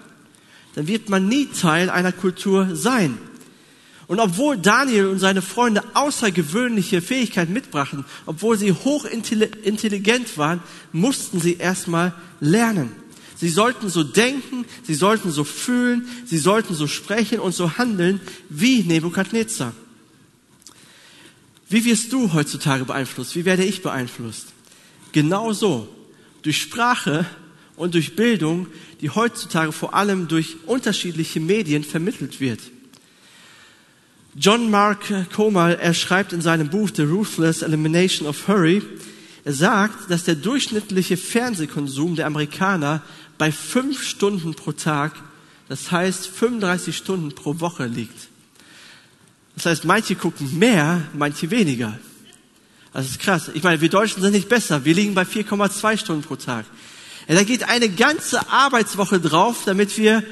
dann 0.74 0.88
wird 0.88 1.10
man 1.10 1.28
nie 1.28 1.46
Teil 1.46 1.92
einer 1.92 2.14
Kultur 2.14 2.76
sein. 2.76 3.16
Und 4.08 4.20
obwohl 4.20 4.58
Daniel 4.58 5.06
und 5.06 5.20
seine 5.20 5.44
Freunde 5.44 5.84
außergewöhnliche 5.94 7.00
Fähigkeiten 7.00 7.54
mitbrachten, 7.54 8.06
obwohl 8.26 8.58
sie 8.58 8.72
hochintelligent 8.72 10.36
waren, 10.40 10.64
mussten 10.92 11.40
sie 11.40 11.58
erstmal 11.58 12.12
lernen. 12.40 13.05
Sie 13.36 13.50
sollten 13.50 13.90
so 13.90 14.04
denken, 14.04 14.66
sie 14.84 14.96
sollten 14.96 15.32
so 15.32 15.44
fühlen, 15.44 16.08
sie 16.26 16.38
sollten 16.38 16.74
so 16.74 16.88
sprechen 16.88 17.40
und 17.40 17.54
so 17.54 17.78
handeln 17.78 18.22
wie 18.50 18.84
Nebukadnezar. 18.84 19.74
Wie 21.68 21.84
wirst 21.84 22.14
du 22.14 22.32
heutzutage 22.34 22.86
beeinflusst? 22.86 23.36
Wie 23.36 23.46
werde 23.46 23.66
ich 23.66 23.82
beeinflusst? 23.82 24.48
Genauso. 25.12 25.88
Durch 26.44 26.62
Sprache 26.62 27.26
und 27.76 27.96
durch 27.96 28.16
Bildung, 28.16 28.68
die 29.02 29.10
heutzutage 29.10 29.72
vor 29.72 29.94
allem 29.96 30.28
durch 30.28 30.58
unterschiedliche 30.68 31.40
Medien 31.40 31.84
vermittelt 31.84 32.40
wird. 32.40 32.60
John 34.38 34.70
Mark 34.70 35.32
Comal, 35.34 35.76
er 35.76 35.94
schreibt 35.94 36.34
in 36.34 36.42
seinem 36.42 36.70
Buch 36.70 36.90
The 36.94 37.04
Ruthless 37.04 37.62
Elimination 37.62 38.28
of 38.28 38.48
Hurry, 38.48 38.82
er 39.46 39.54
sagt, 39.54 40.10
dass 40.10 40.24
der 40.24 40.36
durchschnittliche 40.36 41.18
Fernsehkonsum 41.18 42.16
der 42.16 42.26
Amerikaner 42.26 43.04
bei 43.38 43.52
fünf 43.52 44.02
Stunden 44.04 44.54
pro 44.54 44.72
Tag, 44.72 45.14
das 45.68 45.92
heißt 45.92 46.28
35 46.28 46.96
Stunden 46.96 47.34
pro 47.34 47.60
Woche 47.60 47.86
liegt. 47.86 48.30
Das 49.56 49.66
heißt, 49.66 49.86
manche 49.86 50.16
gucken 50.16 50.60
mehr, 50.60 51.02
manche 51.14 51.50
weniger. 51.50 51.98
Das 52.94 53.08
ist 53.08 53.20
krass. 53.20 53.52
Ich 53.54 53.64
meine, 53.64 53.82
wir 53.82 53.90
Deutschen 53.90 54.22
sind 54.22 54.34
nicht 54.34 54.48
besser. 54.48 54.86
Wir 54.86 54.94
liegen 54.94 55.14
bei 55.14 55.24
4,2 55.24 55.98
Stunden 55.98 56.24
pro 56.24 56.36
Tag. 56.36 56.66
Ja, 57.28 57.36
da 57.36 57.44
geht 57.44 57.68
eine 57.68 57.90
ganze 57.90 58.50
Arbeitswoche 58.50 59.20
drauf, 59.20 59.64
damit 59.66 59.98
wir, 59.98 60.24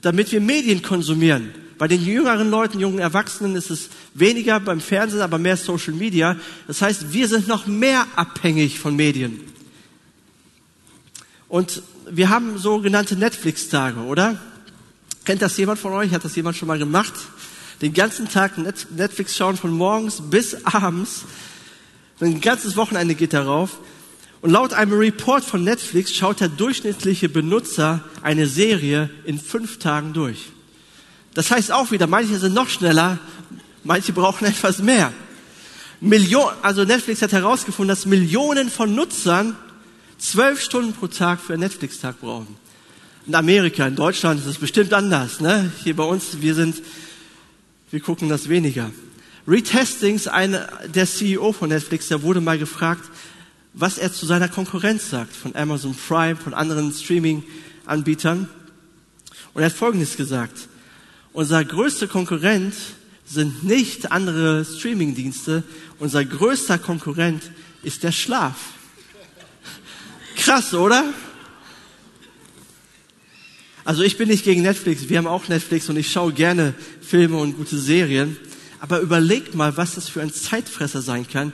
damit 0.00 0.32
wir 0.32 0.40
Medien 0.40 0.82
konsumieren. 0.82 1.54
Bei 1.78 1.88
den 1.88 2.04
jüngeren 2.04 2.50
Leuten, 2.50 2.80
jungen 2.80 3.00
Erwachsenen 3.00 3.56
ist 3.56 3.70
es 3.70 3.88
weniger 4.14 4.60
beim 4.60 4.80
Fernsehen, 4.80 5.20
aber 5.20 5.38
mehr 5.38 5.56
Social 5.56 5.94
Media. 5.94 6.36
Das 6.66 6.80
heißt, 6.80 7.12
wir 7.12 7.28
sind 7.28 7.48
noch 7.48 7.66
mehr 7.66 8.06
abhängig 8.14 8.78
von 8.78 8.94
Medien. 8.94 9.40
Und 11.48 11.82
wir 12.10 12.28
haben 12.30 12.58
sogenannte 12.58 13.16
Netflix-Tage, 13.16 14.00
oder? 14.00 14.38
Kennt 15.24 15.42
das 15.42 15.56
jemand 15.56 15.78
von 15.78 15.92
euch? 15.92 16.12
Hat 16.12 16.24
das 16.24 16.34
jemand 16.34 16.56
schon 16.56 16.68
mal 16.68 16.78
gemacht? 16.78 17.12
Den 17.80 17.92
ganzen 17.92 18.28
Tag 18.28 18.58
Netflix 18.58 19.36
schauen 19.36 19.56
von 19.56 19.70
morgens 19.70 20.20
bis 20.20 20.64
abends. 20.66 21.22
Ein 22.20 22.40
ganzes 22.40 22.76
Wochenende 22.76 23.14
geht 23.14 23.32
darauf. 23.32 23.78
Und 24.40 24.50
laut 24.50 24.72
einem 24.72 24.92
Report 24.92 25.44
von 25.44 25.62
Netflix 25.62 26.12
schaut 26.12 26.40
der 26.40 26.48
durchschnittliche 26.48 27.28
Benutzer 27.28 28.02
eine 28.22 28.46
Serie 28.46 29.10
in 29.24 29.38
fünf 29.38 29.78
Tagen 29.78 30.12
durch. 30.12 30.50
Das 31.34 31.50
heißt 31.50 31.70
auch 31.70 31.92
wieder, 31.92 32.06
manche 32.06 32.38
sind 32.38 32.54
noch 32.54 32.68
schneller, 32.68 33.18
manche 33.84 34.12
brauchen 34.12 34.44
etwas 34.46 34.78
mehr. 34.78 35.12
Millionen, 36.00 36.56
also 36.62 36.84
Netflix 36.84 37.22
hat 37.22 37.32
herausgefunden, 37.32 37.88
dass 37.88 38.06
Millionen 38.06 38.70
von 38.70 38.94
Nutzern 38.94 39.56
zwölf 40.22 40.60
Stunden 40.60 40.92
pro 40.92 41.08
Tag 41.08 41.40
für 41.40 41.54
einen 41.54 41.62
Netflix-Tag 41.62 42.20
brauchen. 42.20 42.56
In 43.26 43.34
Amerika, 43.34 43.86
in 43.86 43.96
Deutschland 43.96 44.40
ist 44.40 44.46
es 44.46 44.58
bestimmt 44.58 44.92
anders. 44.92 45.40
Ne? 45.40 45.70
Hier 45.82 45.96
bei 45.96 46.04
uns, 46.04 46.40
wir 46.40 46.54
sind, 46.54 46.82
wir 47.90 48.00
gucken 48.00 48.28
das 48.28 48.48
weniger. 48.48 48.90
Reed 49.46 49.74
Hastings, 49.74 50.28
einer, 50.28 50.68
der 50.86 51.06
CEO 51.06 51.52
von 51.52 51.68
Netflix, 51.68 52.08
der 52.08 52.22
wurde 52.22 52.40
mal 52.40 52.58
gefragt, 52.58 53.02
was 53.74 53.98
er 53.98 54.12
zu 54.12 54.26
seiner 54.26 54.48
Konkurrenz 54.48 55.10
sagt, 55.10 55.34
von 55.34 55.56
Amazon 55.56 55.94
Prime, 55.94 56.36
von 56.36 56.54
anderen 56.54 56.92
Streaming-Anbietern. 56.92 58.48
Und 59.54 59.62
er 59.62 59.66
hat 59.66 59.72
Folgendes 59.72 60.16
gesagt. 60.16 60.68
Unser 61.32 61.64
größter 61.64 62.06
Konkurrent 62.06 62.74
sind 63.24 63.64
nicht 63.64 64.12
andere 64.12 64.64
Streaming-Dienste. 64.64 65.64
Unser 65.98 66.24
größter 66.24 66.78
Konkurrent 66.78 67.42
ist 67.82 68.02
der 68.02 68.12
Schlaf. 68.12 68.56
Krass, 70.44 70.74
oder? 70.74 71.04
Also 73.84 74.02
ich 74.02 74.18
bin 74.18 74.28
nicht 74.28 74.42
gegen 74.42 74.62
Netflix. 74.62 75.08
Wir 75.08 75.18
haben 75.18 75.28
auch 75.28 75.46
Netflix 75.46 75.88
und 75.88 75.96
ich 75.96 76.10
schaue 76.10 76.32
gerne 76.32 76.74
Filme 77.00 77.36
und 77.36 77.56
gute 77.56 77.78
Serien. 77.78 78.36
Aber 78.80 78.98
überlegt 78.98 79.54
mal, 79.54 79.76
was 79.76 79.94
das 79.94 80.08
für 80.08 80.20
ein 80.20 80.32
Zeitfresser 80.32 81.00
sein 81.00 81.28
kann 81.28 81.52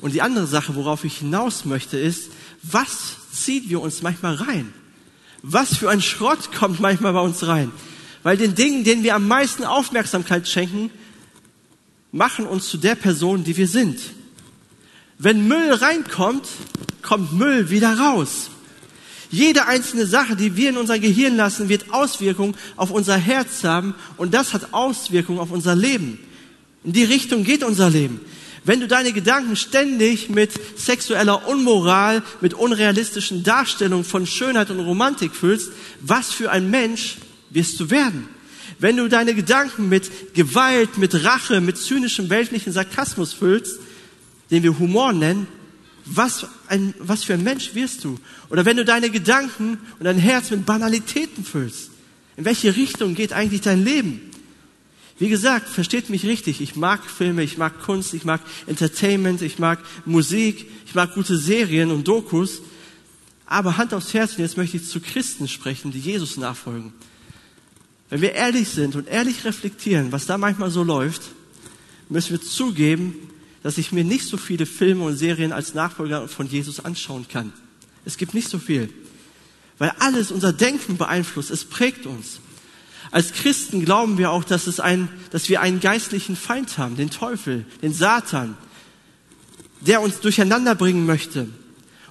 und 0.00 0.12
die 0.12 0.22
andere 0.22 0.48
Sache, 0.48 0.74
worauf 0.74 1.04
ich 1.04 1.18
hinaus 1.18 1.64
möchte, 1.66 1.98
ist, 1.98 2.32
was 2.64 3.16
zieht 3.32 3.68
wir 3.68 3.80
uns 3.80 4.02
manchmal 4.02 4.34
rein? 4.34 4.72
Was 5.42 5.76
für 5.76 5.88
ein 5.88 6.02
Schrott 6.02 6.50
kommt 6.52 6.80
manchmal 6.80 7.12
bei 7.12 7.20
uns 7.20 7.46
rein? 7.46 7.70
Weil 8.24 8.36
den 8.36 8.56
Dingen, 8.56 8.82
denen 8.82 9.04
wir 9.04 9.14
am 9.14 9.28
meisten 9.28 9.62
Aufmerksamkeit 9.62 10.48
schenken, 10.48 10.90
machen 12.10 12.44
uns 12.44 12.66
zu 12.68 12.76
der 12.76 12.96
Person, 12.96 13.44
die 13.44 13.56
wir 13.56 13.68
sind. 13.68 14.00
Wenn 15.16 15.46
Müll 15.46 15.72
reinkommt, 15.72 16.48
kommt 17.06 17.32
Müll 17.32 17.70
wieder 17.70 17.98
raus. 17.98 18.50
Jede 19.30 19.66
einzelne 19.66 20.06
Sache, 20.06 20.36
die 20.36 20.56
wir 20.56 20.70
in 20.70 20.76
unser 20.76 20.98
Gehirn 20.98 21.36
lassen, 21.36 21.68
wird 21.68 21.92
Auswirkungen 21.92 22.54
auf 22.76 22.90
unser 22.90 23.16
Herz 23.16 23.64
haben 23.64 23.94
und 24.16 24.34
das 24.34 24.52
hat 24.52 24.72
Auswirkungen 24.72 25.38
auf 25.38 25.50
unser 25.50 25.74
Leben. 25.74 26.18
In 26.84 26.92
die 26.92 27.04
Richtung 27.04 27.42
geht 27.42 27.64
unser 27.64 27.90
Leben. 27.90 28.20
Wenn 28.64 28.80
du 28.80 28.88
deine 28.88 29.12
Gedanken 29.12 29.56
ständig 29.56 30.28
mit 30.28 30.50
sexueller 30.76 31.48
Unmoral, 31.48 32.22
mit 32.40 32.54
unrealistischen 32.54 33.44
Darstellungen 33.44 34.04
von 34.04 34.26
Schönheit 34.26 34.70
und 34.70 34.80
Romantik 34.80 35.34
füllst, 35.34 35.70
was 36.00 36.32
für 36.32 36.50
ein 36.50 36.70
Mensch 36.70 37.16
wirst 37.50 37.78
du 37.78 37.90
werden? 37.90 38.28
Wenn 38.78 38.96
du 38.96 39.08
deine 39.08 39.34
Gedanken 39.34 39.88
mit 39.88 40.34
Gewalt, 40.34 40.98
mit 40.98 41.24
Rache, 41.24 41.60
mit 41.60 41.78
zynischem 41.78 42.28
weltlichen 42.28 42.72
Sarkasmus 42.72 43.32
füllst, 43.32 43.78
den 44.50 44.62
wir 44.62 44.78
Humor 44.78 45.12
nennen, 45.12 45.46
was, 46.06 46.46
ein, 46.68 46.94
was 46.98 47.24
für 47.24 47.34
ein 47.34 47.42
Mensch 47.42 47.74
wirst 47.74 48.04
du? 48.04 48.18
Oder 48.48 48.64
wenn 48.64 48.76
du 48.76 48.84
deine 48.84 49.10
Gedanken 49.10 49.78
und 49.98 50.04
dein 50.04 50.18
Herz 50.18 50.50
mit 50.50 50.64
Banalitäten 50.64 51.44
füllst, 51.44 51.90
in 52.36 52.44
welche 52.44 52.76
Richtung 52.76 53.14
geht 53.14 53.32
eigentlich 53.32 53.60
dein 53.60 53.84
Leben? 53.84 54.20
Wie 55.18 55.28
gesagt, 55.28 55.68
versteht 55.68 56.10
mich 56.10 56.24
richtig, 56.24 56.60
ich 56.60 56.76
mag 56.76 57.04
Filme, 57.04 57.42
ich 57.42 57.58
mag 57.58 57.80
Kunst, 57.80 58.14
ich 58.14 58.24
mag 58.24 58.40
Entertainment, 58.66 59.42
ich 59.42 59.58
mag 59.58 59.80
Musik, 60.04 60.70
ich 60.86 60.94
mag 60.94 61.14
gute 61.14 61.38
Serien 61.38 61.90
und 61.90 62.06
Dokus. 62.06 62.60
Aber 63.46 63.76
Hand 63.76 63.94
aufs 63.94 64.12
Herz, 64.12 64.32
und 64.32 64.40
jetzt 64.40 64.56
möchte 64.56 64.76
ich 64.76 64.86
zu 64.86 65.00
Christen 65.00 65.48
sprechen, 65.48 65.90
die 65.90 66.00
Jesus 66.00 66.36
nachfolgen. 66.36 66.92
Wenn 68.10 68.20
wir 68.20 68.32
ehrlich 68.32 68.68
sind 68.68 68.94
und 68.94 69.08
ehrlich 69.08 69.44
reflektieren, 69.44 70.12
was 70.12 70.26
da 70.26 70.38
manchmal 70.38 70.70
so 70.70 70.82
läuft, 70.82 71.22
müssen 72.08 72.32
wir 72.32 72.42
zugeben, 72.42 73.14
dass 73.66 73.78
ich 73.78 73.90
mir 73.90 74.04
nicht 74.04 74.24
so 74.24 74.36
viele 74.36 74.64
Filme 74.64 75.02
und 75.02 75.16
Serien 75.16 75.50
als 75.50 75.74
Nachfolger 75.74 76.28
von 76.28 76.46
Jesus 76.46 76.84
anschauen 76.84 77.26
kann. 77.26 77.52
Es 78.04 78.16
gibt 78.16 78.32
nicht 78.32 78.48
so 78.48 78.60
viel. 78.60 78.90
Weil 79.78 79.92
alles 79.98 80.30
unser 80.30 80.52
Denken 80.52 80.98
beeinflusst, 80.98 81.50
es 81.50 81.64
prägt 81.64 82.06
uns. 82.06 82.38
Als 83.10 83.32
Christen 83.32 83.84
glauben 83.84 84.18
wir 84.18 84.30
auch, 84.30 84.44
dass, 84.44 84.68
es 84.68 84.78
ein, 84.78 85.08
dass 85.32 85.48
wir 85.48 85.62
einen 85.62 85.80
geistlichen 85.80 86.36
Feind 86.36 86.78
haben, 86.78 86.96
den 86.96 87.10
Teufel, 87.10 87.64
den 87.82 87.92
Satan, 87.92 88.56
der 89.80 90.00
uns 90.00 90.20
durcheinander 90.20 90.76
bringen 90.76 91.04
möchte. 91.04 91.48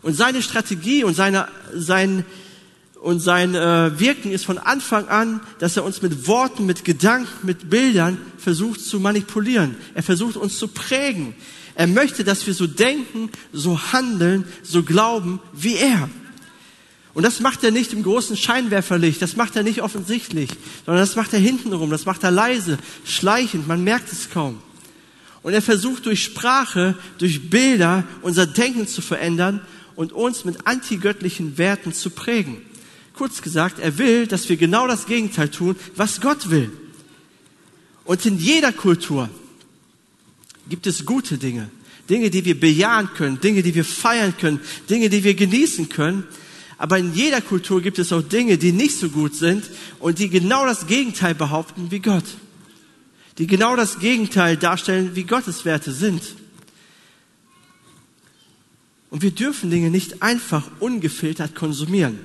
Und 0.02 0.14
seine 0.14 0.42
Strategie 0.42 1.06
und 1.06 1.14
seine, 1.14 1.48
sein, 1.74 2.26
und 3.02 3.20
sein 3.20 3.54
äh, 3.56 4.00
Wirken 4.00 4.32
ist 4.32 4.46
von 4.46 4.58
Anfang 4.58 5.08
an, 5.08 5.42
dass 5.60 5.78
er 5.78 5.84
uns 5.84 6.02
mit 6.02 6.28
Worten, 6.28 6.66
mit 6.66 6.86
Gedanken, 6.86 7.46
mit 7.46 7.70
Bildern 7.70 8.18
versucht 8.38 8.82
zu 8.82 9.00
manipulieren. 9.00 9.76
Er 9.94 10.04
versucht 10.04 10.38
uns 10.38 10.58
zu 10.58 10.68
prägen. 10.68 11.36
Er 11.76 11.88
möchte, 11.88 12.24
dass 12.24 12.48
wir 12.48 12.54
so 12.54 12.68
denken, 12.68 13.30
so 13.52 13.80
handeln, 13.92 14.46
so 14.64 14.84
glauben 14.84 15.40
wie 15.54 15.76
er. 15.76 16.10
Und 17.14 17.24
das 17.24 17.40
macht 17.40 17.64
er 17.64 17.72
nicht 17.72 17.94
im 17.94 18.04
großen 18.04 18.36
Scheinwerferlicht, 18.36 19.22
das 19.22 19.36
macht 19.36 19.56
er 19.56 19.64
nicht 19.64 19.82
offensichtlich, 19.82 20.50
sondern 20.86 21.02
das 21.02 21.16
macht 21.16 21.32
er 21.32 21.40
hintenrum, 21.40 21.90
das 21.90 22.06
macht 22.06 22.24
er 22.24 22.32
leise, 22.32 22.78
schleichend, 23.06 23.68
man 23.68 23.84
merkt 23.84 24.12
es 24.12 24.30
kaum. 24.30 24.60
Und 25.42 25.54
er 25.54 25.62
versucht 25.62 26.08
durch 26.08 26.24
Sprache, 26.24 26.96
durch 27.18 27.50
Bilder 27.50 28.04
unser 28.22 28.48
Denken 28.48 28.88
zu 28.88 29.02
verändern 29.02 29.62
und 29.96 30.12
uns 30.12 30.44
mit 30.44 30.66
antigöttlichen 30.68 31.58
Werten 31.58 31.94
zu 31.94 32.10
prägen. 32.10 32.58
Kurz 33.16 33.42
gesagt, 33.42 33.80
er 33.80 33.98
will, 33.98 34.28
dass 34.28 34.50
wir 34.50 34.58
genau 34.58 34.88
das 34.88 35.06
Gegenteil 35.06 35.50
tun, 35.50 35.76
was 35.96 36.20
Gott 36.20 36.50
will. 36.50 36.72
Und 38.04 38.26
in 38.26 38.38
jeder 38.38 38.72
Kultur 38.72 39.30
gibt 40.70 40.86
es 40.86 41.06
gute 41.06 41.38
Dinge, 41.38 41.70
Dinge, 42.10 42.30
die 42.30 42.46
wir 42.46 42.60
bejahen 42.60 43.10
können, 43.16 43.40
Dinge, 43.40 43.64
die 43.64 43.74
wir 43.74 43.86
feiern 43.86 44.36
können, 44.38 44.60
Dinge, 44.90 45.10
die 45.10 45.24
wir 45.24 45.34
genießen 45.34 45.90
können. 45.90 46.26
Aber 46.78 47.00
in 47.00 47.14
jeder 47.14 47.42
Kultur 47.42 47.82
gibt 47.82 48.00
es 48.00 48.12
auch 48.12 48.22
Dinge, 48.22 48.58
die 48.58 48.74
nicht 48.74 48.98
so 48.98 49.10
gut 49.10 49.34
sind 49.34 49.64
und 50.00 50.20
die 50.20 50.30
genau 50.30 50.66
das 50.66 50.88
Gegenteil 50.88 51.34
behaupten 51.34 51.90
wie 51.90 52.00
Gott. 52.00 52.26
Die 53.38 53.48
genau 53.48 53.76
das 53.76 54.00
Gegenteil 54.00 54.58
darstellen, 54.58 55.12
wie 55.16 55.24
Gottes 55.24 55.66
Werte 55.66 55.92
sind. 55.92 56.22
Und 59.10 59.22
wir 59.22 59.32
dürfen 59.32 59.70
Dinge 59.70 59.90
nicht 59.90 60.22
einfach 60.22 60.70
ungefiltert 60.80 61.56
konsumieren. 61.56 62.20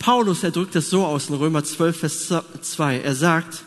Paulus, 0.00 0.42
er 0.42 0.50
drückt 0.50 0.74
das 0.74 0.88
so 0.88 1.04
aus 1.04 1.28
in 1.28 1.34
Römer 1.34 1.62
12, 1.62 2.00
Vers 2.00 2.34
2. 2.62 3.00
Er 3.00 3.14
sagt, 3.14 3.64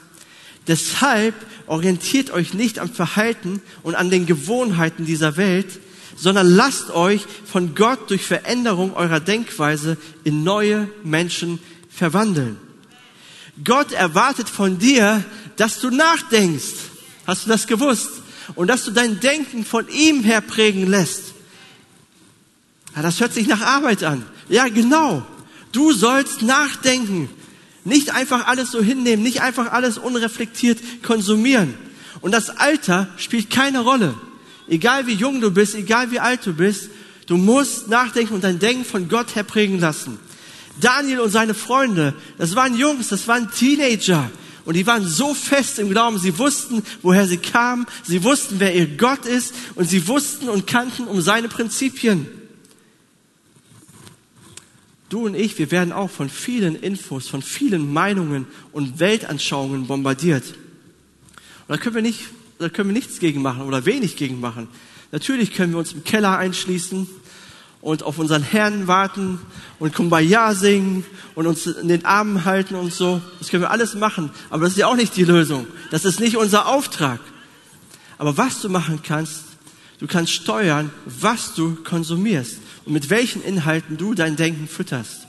deshalb 0.68 1.36
orientiert 1.68 2.32
euch 2.32 2.56
nicht 2.56 2.80
am 2.80 2.90
Verhalten 2.90 3.62
und 3.84 3.94
an 3.94 4.10
den 4.10 4.26
Gewohnheiten 4.26 5.06
dieser 5.06 5.38
Welt, 5.38 5.80
sondern 6.18 6.48
lasst 6.48 6.90
euch 6.90 7.22
von 7.46 7.76
Gott 7.76 8.10
durch 8.10 8.24
Veränderung 8.24 8.96
eurer 8.96 9.20
Denkweise 9.20 9.96
in 10.24 10.44
neue 10.44 10.90
Menschen 11.04 11.60
verwandeln. 11.90 12.58
Gott 13.64 13.92
erwartet 13.92 14.50
von 14.50 14.80
dir, 14.80 15.24
dass 15.58 15.80
du 15.80 15.92
nachdenkst. 15.92 16.74
Hast 17.28 17.46
du 17.46 17.50
das 17.50 17.68
gewusst? 17.68 18.10
Und 18.56 18.68
dass 18.68 18.86
du 18.86 18.92
dein 18.92 19.20
Denken 19.20 19.64
von 19.64 19.88
ihm 19.88 20.24
her 20.24 20.42
prägen 20.42 20.90
lässt. 20.90 21.26
Ja, 22.96 23.04
das 23.04 23.20
hört 23.20 23.34
sich 23.34 23.48
nach 23.48 23.62
Arbeit 23.62 24.04
an. 24.04 24.26
Ja, 24.50 24.68
genau. 24.68 25.24
Du 25.74 25.92
sollst 25.92 26.42
nachdenken. 26.42 27.30
Nicht 27.84 28.14
einfach 28.14 28.48
alles 28.48 28.72
so 28.72 28.82
hinnehmen, 28.82 29.24
nicht 29.24 29.42
einfach 29.42 29.74
alles 29.74 29.98
unreflektiert 29.98 30.80
konsumieren. 31.04 31.74
Und 32.22 32.32
das 32.32 32.50
Alter 32.50 33.10
spielt 33.18 33.50
keine 33.50 33.82
Rolle. 33.82 34.14
Egal 34.70 35.08
wie 35.08 35.14
jung 35.14 35.42
du 35.42 35.52
bist, 35.52 35.76
egal 35.76 36.12
wie 36.12 36.20
alt 36.22 36.46
du 36.46 36.54
bist, 36.54 36.90
du 37.28 37.36
musst 37.36 37.90
nachdenken 37.90 38.36
und 38.36 38.44
dein 38.46 38.60
Denken 38.60 38.86
von 38.86 39.10
Gott 39.10 39.36
her 39.36 39.44
prägen 39.44 39.80
lassen. 39.80 40.18
Daniel 40.80 41.20
und 41.20 41.32
seine 41.32 41.54
Freunde, 41.54 42.14
das 42.38 42.56
waren 42.56 42.78
Jungs, 42.78 43.10
das 43.10 43.28
waren 43.28 43.52
Teenager. 43.52 44.32
Und 44.66 44.76
die 44.76 44.88
waren 44.88 45.06
so 45.06 45.34
fest 45.34 45.78
im 45.80 45.90
Glauben, 45.90 46.18
sie 46.18 46.38
wussten, 46.38 46.84
woher 47.02 47.28
sie 47.28 47.38
kamen, 47.38 47.86
sie 48.04 48.24
wussten, 48.24 48.62
wer 48.62 48.74
ihr 48.74 48.88
Gott 48.88 49.26
ist 49.26 49.54
und 49.76 49.90
sie 49.90 50.08
wussten 50.08 50.48
und 50.48 50.68
kannten 50.68 51.04
um 51.04 51.20
seine 51.20 51.50
Prinzipien. 51.50 52.28
Du 55.14 55.28
und 55.28 55.36
ich, 55.36 55.60
wir 55.60 55.70
werden 55.70 55.92
auch 55.92 56.10
von 56.10 56.28
vielen 56.28 56.76
Infos, 56.76 57.28
von 57.28 57.44
vielen 57.44 57.94
Meinungen 57.94 58.48
und 58.72 59.00
Weltanschauungen 59.00 59.86
bombardiert. 59.86 60.44
Und 60.48 61.70
da 61.70 61.78
können 61.78 61.94
wir 61.94 62.02
nicht, 62.02 62.22
da 62.58 62.68
können 62.68 62.90
wir 62.90 62.94
nichts 62.94 63.20
gegen 63.20 63.44
machen 63.44 63.62
oder 63.62 63.86
wenig 63.86 64.16
gegen 64.16 64.40
machen. 64.40 64.68
Natürlich 65.12 65.54
können 65.54 65.74
wir 65.74 65.78
uns 65.78 65.94
im 65.94 66.04
Keller 66.04 66.40
einschließen 66.40 67.08
und 67.82 68.02
auf 68.02 68.18
unseren 68.18 68.42
Herrn 68.42 68.88
warten 68.88 69.38
und 69.78 69.94
Kumbaya 69.94 70.56
singen 70.56 71.06
und 71.36 71.46
uns 71.46 71.68
in 71.68 71.90
den 71.90 72.06
Armen 72.06 72.44
halten 72.44 72.74
und 72.74 72.92
so. 72.92 73.22
Das 73.38 73.50
können 73.50 73.62
wir 73.62 73.70
alles 73.70 73.94
machen. 73.94 74.32
Aber 74.50 74.64
das 74.64 74.72
ist 74.72 74.80
ja 74.80 74.88
auch 74.88 74.96
nicht 74.96 75.16
die 75.16 75.26
Lösung. 75.26 75.68
Das 75.92 76.06
ist 76.06 76.22
nicht 76.22 76.38
unser 76.38 76.66
Auftrag. 76.66 77.20
Aber 78.18 78.36
was 78.38 78.62
du 78.62 78.70
machen 78.70 79.02
kannst, 79.04 79.44
du 80.04 80.08
kannst 80.10 80.34
steuern, 80.34 80.92
was 81.06 81.54
du 81.54 81.76
konsumierst 81.76 82.58
und 82.84 82.92
mit 82.92 83.10
welchen 83.10 83.42
Inhalten 83.42 83.96
du 83.96 84.14
dein 84.14 84.36
Denken 84.36 84.68
fütterst. 84.68 85.28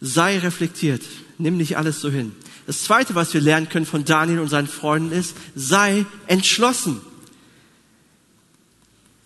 Sei 0.00 0.36
reflektiert. 0.36 1.02
Nimm 1.38 1.56
nicht 1.56 1.76
alles 1.76 2.00
so 2.00 2.10
hin. 2.10 2.32
Das 2.66 2.82
zweite, 2.82 3.14
was 3.14 3.32
wir 3.34 3.40
lernen 3.40 3.68
können 3.68 3.86
von 3.86 4.04
Daniel 4.04 4.40
und 4.40 4.48
seinen 4.48 4.66
Freunden 4.66 5.12
ist, 5.12 5.36
sei 5.54 6.04
entschlossen. 6.26 7.00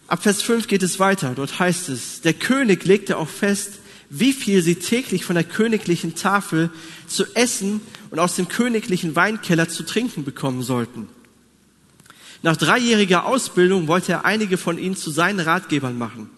Ab 0.07 0.23
Vers 0.23 0.43
5 0.43 0.67
geht 0.67 0.83
es 0.83 1.01
weiter. 1.01 1.33
Dort 1.35 1.59
heißt 1.59 1.89
es, 1.89 2.21
der 2.21 2.35
König 2.35 2.85
legte 2.85 3.17
auch 3.17 3.31
fest, 3.31 3.79
wie 4.11 4.35
viel 4.35 4.63
sie 4.63 4.75
täglich 4.75 5.25
von 5.25 5.35
der 5.35 5.45
königlichen 5.45 6.15
Tafel 6.15 6.69
zu 7.07 7.25
essen 7.35 7.81
und 8.11 8.19
aus 8.19 8.37
dem 8.37 8.49
königlichen 8.49 9.17
Weinkeller 9.17 9.71
zu 9.71 9.83
trinken 9.83 10.25
bekommen 10.25 10.63
sollten. 10.63 11.09
Nach 12.45 12.59
dreijähriger 12.59 13.25
Ausbildung 13.25 13.89
wollte 13.89 14.13
er 14.13 14.27
einige 14.27 14.59
von 14.59 14.77
ihnen 14.77 14.97
zu 14.97 15.11
seinen 15.11 15.41
Ratgebern 15.41 15.97
machen. 15.97 16.29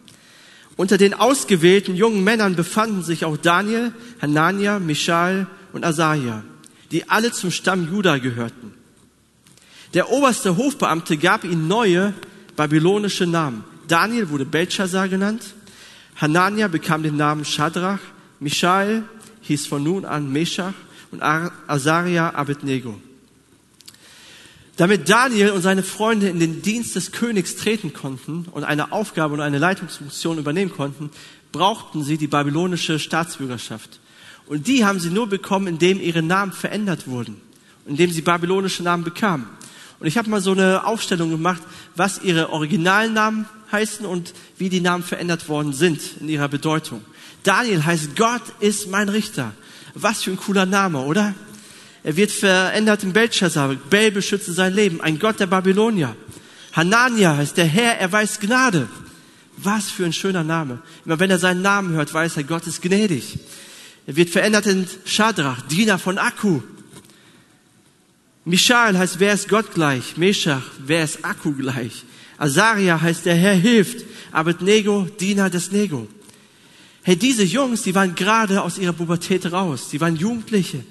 Unter 0.77 0.99
den 0.99 1.15
ausgewählten 1.15 1.97
jungen 1.97 2.23
Männern 2.23 2.55
befanden 2.55 3.03
sich 3.03 3.25
auch 3.25 3.37
Daniel, 3.37 3.93
Hanania, 4.23 4.79
Michael 4.79 5.49
und 5.73 5.85
Asaja, 5.85 6.45
die 6.93 7.11
alle 7.11 7.33
zum 7.33 7.51
Stamm 7.51 7.91
Juda 7.91 8.19
gehörten. 8.19 8.73
Der 9.95 10.13
oberste 10.13 10.57
Hofbeamte 10.57 11.17
gab 11.17 11.43
ihnen 11.43 11.67
neue, 11.67 12.15
babylonische 12.55 13.27
Namen. 13.27 13.65
Daniel 13.89 14.31
wurde 14.31 14.45
Belshazzar 14.45 15.09
genannt. 15.09 15.43
Hanania 16.21 16.69
bekam 16.69 17.03
den 17.03 17.17
Namen 17.17 17.45
Shadrach. 17.45 17.99
Michael 18.39 19.03
hieß 19.41 19.67
von 19.67 19.83
nun 19.83 20.05
an 20.05 20.31
Meshach 20.31 20.75
und 21.11 21.21
Azaria 21.21 22.33
Abednego. 22.33 22.95
Damit 24.77 25.09
Daniel 25.09 25.53
und 25.53 25.63
seine 25.63 25.83
Freunde 25.83 26.29
in 26.29 26.39
den 26.39 26.61
Dienst 26.61 26.97
des 26.97 27.11
Königs 27.11 27.57
treten 27.57 27.95
konnten 27.95 28.47
und 28.53 28.63
eine 28.65 28.93
Aufgabe 28.93 29.33
und 29.33 29.41
eine 29.41 29.59
Leitungsfunktion 29.59 30.39
übernehmen 30.39 30.71
konnten, 30.71 31.11
brauchten 31.51 32.05
sie 32.05 32.19
die 32.19 32.27
babylonische 32.27 32.99
Staatsbürgerschaft. 32.99 34.01
Und 34.47 34.67
die 34.67 34.85
haben 34.85 35.01
sie 35.01 35.09
nur 35.09 35.29
bekommen, 35.29 35.67
indem 35.67 35.99
ihre 36.01 36.23
Namen 36.23 36.53
verändert 36.53 37.09
wurden, 37.09 37.41
indem 37.87 38.11
sie 38.11 38.21
babylonische 38.21 38.83
Namen 38.83 39.03
bekamen. 39.03 39.47
Und 39.99 40.07
ich 40.07 40.19
habe 40.19 40.29
mal 40.29 40.43
so 40.43 40.53
eine 40.53 40.87
Aufstellung 40.87 41.31
gemacht, 41.31 41.63
was 41.95 42.23
ihre 42.23 42.51
Originalnamen 42.53 43.47
heißen 43.73 44.05
und 44.05 44.35
wie 44.59 44.69
die 44.69 44.83
Namen 44.83 45.03
verändert 45.03 45.49
worden 45.49 45.73
sind 45.73 46.01
in 46.21 46.29
ihrer 46.29 46.49
Bedeutung. 46.49 47.03
Daniel 47.43 47.85
heißt 47.85 48.15
Gott 48.15 48.43
ist 48.61 48.91
mein 48.91 49.09
Richter. 49.09 49.53
Was 49.95 50.23
für 50.23 50.33
ein 50.33 50.37
cooler 50.37 50.67
Name, 50.67 51.01
oder? 51.01 51.35
Er 52.07 52.15
wird 52.17 52.31
verändert 52.31 53.03
in 53.03 53.13
Belshazzar. 53.13 53.75
Bel 53.91 54.13
beschütze 54.13 54.53
sein 54.53 54.73
Leben. 54.73 55.01
Ein 55.01 55.19
Gott 55.19 55.41
der 55.41 55.49
Babylonier. 55.49 56.15
Hanania 56.73 57.37
heißt 57.37 57.57
der 57.57 57.65
Herr, 57.65 57.99
er 57.99 58.13
weiß 58.13 58.39
Gnade. 58.39 58.87
Was 59.57 59.91
für 59.91 60.05
ein 60.05 60.13
schöner 60.13 60.45
Name. 60.45 60.81
Immer 61.05 61.19
wenn 61.19 61.33
er 61.33 61.41
seinen 61.41 61.63
Namen 61.63 61.95
hört, 61.97 62.15
weiß 62.15 62.37
er, 62.37 62.45
Gott 62.45 62.65
ist 62.69 62.81
gnädig. 62.81 63.41
Er 64.07 64.15
wird 64.15 64.31
verändert 64.31 64.67
in 64.67 64.87
Shadrach, 65.05 65.63
Diener 65.63 65.99
von 65.99 66.19
Akku. 66.19 66.61
Mishael 68.45 68.97
heißt, 68.97 69.19
wer 69.19 69.35
ist 69.35 69.49
Gott 69.49 69.75
gleich? 69.75 70.17
Meshach, 70.17 70.63
wer 70.79 71.03
ist 71.03 71.25
Akku 71.25 71.55
gleich? 71.55 72.05
Azaria 72.39 73.01
heißt, 73.01 73.27
der 73.27 73.35
Herr 73.35 73.55
hilft. 73.55 74.05
Abednego, 74.31 75.09
Diener 75.19 75.51
des 75.51 75.73
Nego. 75.73 76.07
Hey, 77.03 77.17
diese 77.17 77.43
Jungs, 77.43 77.83
die 77.83 77.97
waren 77.97 78.15
gerade 78.15 78.63
aus 78.63 78.79
ihrer 78.79 78.93
Pubertät 78.93 79.51
raus. 79.51 79.91
Sie 79.91 80.01
waren 80.01 80.15
Jugendliche. 80.15 80.85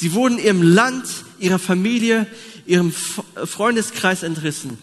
Sie 0.00 0.12
wurden 0.12 0.38
ihrem 0.38 0.62
Land, 0.62 1.08
ihrer 1.40 1.58
Familie, 1.58 2.28
ihrem 2.66 2.92
Freundeskreis 2.92 4.22
entrissen. 4.22 4.78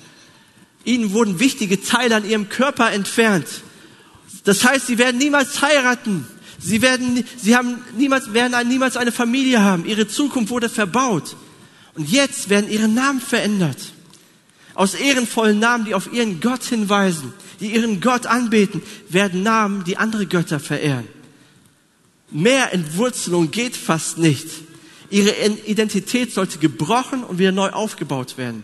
Ihnen 0.83 1.13
wurden 1.13 1.39
wichtige 1.39 1.81
Teile 1.81 2.17
an 2.17 2.29
ihrem 2.29 2.49
Körper 2.49 2.91
entfernt. 2.91 3.47
Das 4.43 4.65
heißt, 4.65 4.87
sie 4.87 4.97
werden 4.97 5.17
niemals 5.17 5.61
heiraten. 5.61 6.27
Sie 6.59 6.81
werden, 6.81 7.23
sie 7.37 7.55
haben 7.55 7.77
niemals, 7.97 8.33
werden 8.33 8.67
niemals 8.67 8.97
eine 8.97 9.13
Familie 9.13 9.61
haben. 9.61 9.85
Ihre 9.85 10.05
Zukunft 10.05 10.49
wurde 10.49 10.67
verbaut. 10.67 11.37
Und 11.93 12.09
jetzt 12.09 12.49
werden 12.49 12.69
ihre 12.69 12.89
Namen 12.89 13.21
verändert. 13.21 13.77
Aus 14.73 14.95
ehrenvollen 14.95 15.59
Namen, 15.59 15.85
die 15.85 15.95
auf 15.95 16.11
ihren 16.11 16.41
Gott 16.41 16.65
hinweisen, 16.65 17.31
die 17.61 17.73
ihren 17.73 18.01
Gott 18.01 18.25
anbeten, 18.25 18.81
werden 19.07 19.43
Namen, 19.43 19.85
die 19.85 19.95
andere 19.95 20.25
Götter 20.25 20.59
verehren. 20.59 21.07
Mehr 22.31 22.73
Entwurzelung 22.73 23.49
geht 23.49 23.77
fast 23.77 24.17
nicht. 24.17 24.49
Ihre 25.09 25.31
Identität 25.65 26.33
sollte 26.33 26.57
gebrochen 26.57 27.23
und 27.23 27.37
wieder 27.37 27.51
neu 27.51 27.69
aufgebaut 27.69 28.37
werden. 28.37 28.63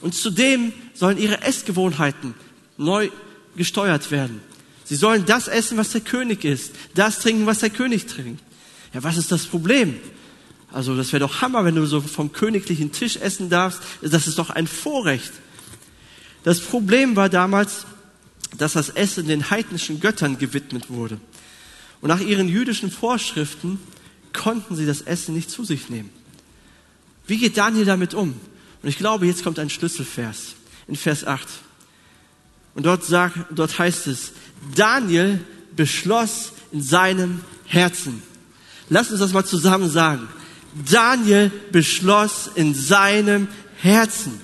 Und 0.00 0.14
zudem 0.14 0.72
sollen 0.94 1.18
ihre 1.18 1.42
Essgewohnheiten 1.42 2.34
neu 2.76 3.10
gesteuert 3.56 4.10
werden. 4.10 4.40
Sie 4.84 4.96
sollen 4.96 5.24
das 5.26 5.48
essen, 5.48 5.78
was 5.78 5.90
der 5.90 6.00
König 6.00 6.44
isst, 6.44 6.72
das 6.94 7.18
trinken, 7.18 7.46
was 7.46 7.58
der 7.60 7.70
König 7.70 8.06
trinkt. 8.06 8.42
Ja, 8.94 9.02
was 9.02 9.16
ist 9.16 9.32
das 9.32 9.46
Problem? 9.46 9.98
Also 10.72 10.96
das 10.96 11.12
wäre 11.12 11.20
doch 11.20 11.40
Hammer, 11.40 11.64
wenn 11.64 11.74
du 11.74 11.86
so 11.86 12.00
vom 12.00 12.32
königlichen 12.32 12.92
Tisch 12.92 13.16
essen 13.16 13.48
darfst. 13.48 13.80
Das 14.02 14.26
ist 14.26 14.38
doch 14.38 14.50
ein 14.50 14.66
Vorrecht. 14.66 15.32
Das 16.44 16.60
Problem 16.60 17.16
war 17.16 17.28
damals, 17.28 17.86
dass 18.58 18.74
das 18.74 18.90
Essen 18.90 19.26
den 19.26 19.50
heidnischen 19.50 20.00
Göttern 20.00 20.38
gewidmet 20.38 20.90
wurde. 20.90 21.18
Und 22.00 22.08
nach 22.08 22.20
ihren 22.20 22.48
jüdischen 22.48 22.90
Vorschriften 22.90 23.80
konnten 24.36 24.76
sie 24.76 24.86
das 24.86 25.00
Essen 25.00 25.34
nicht 25.34 25.50
zu 25.50 25.64
sich 25.64 25.88
nehmen. 25.88 26.10
Wie 27.26 27.38
geht 27.38 27.56
Daniel 27.56 27.84
damit 27.84 28.14
um? 28.14 28.34
Und 28.82 28.88
ich 28.88 28.98
glaube, 28.98 29.26
jetzt 29.26 29.42
kommt 29.42 29.58
ein 29.58 29.70
Schlüsselvers 29.70 30.54
in 30.86 30.94
Vers 30.94 31.26
8. 31.26 31.46
Und 32.74 32.86
dort, 32.86 33.04
sagt, 33.04 33.38
dort 33.50 33.78
heißt 33.78 34.06
es, 34.06 34.32
Daniel 34.74 35.40
beschloss 35.74 36.52
in 36.70 36.82
seinem 36.82 37.40
Herzen. 37.64 38.22
Lass 38.88 39.10
uns 39.10 39.20
das 39.20 39.32
mal 39.32 39.44
zusammen 39.44 39.90
sagen. 39.90 40.28
Daniel 40.90 41.50
beschloss 41.72 42.50
in 42.54 42.74
seinem 42.74 43.48
Herzen, 43.78 44.40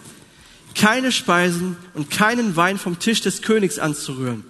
keine 0.74 1.12
Speisen 1.12 1.76
und 1.94 2.11
keinen 2.11 2.57
Wein 2.57 2.78
vom 2.78 2.98
Tisch 2.98 3.20
des 3.20 3.42
Königs 3.42 3.78
anzurühren. 3.78 4.44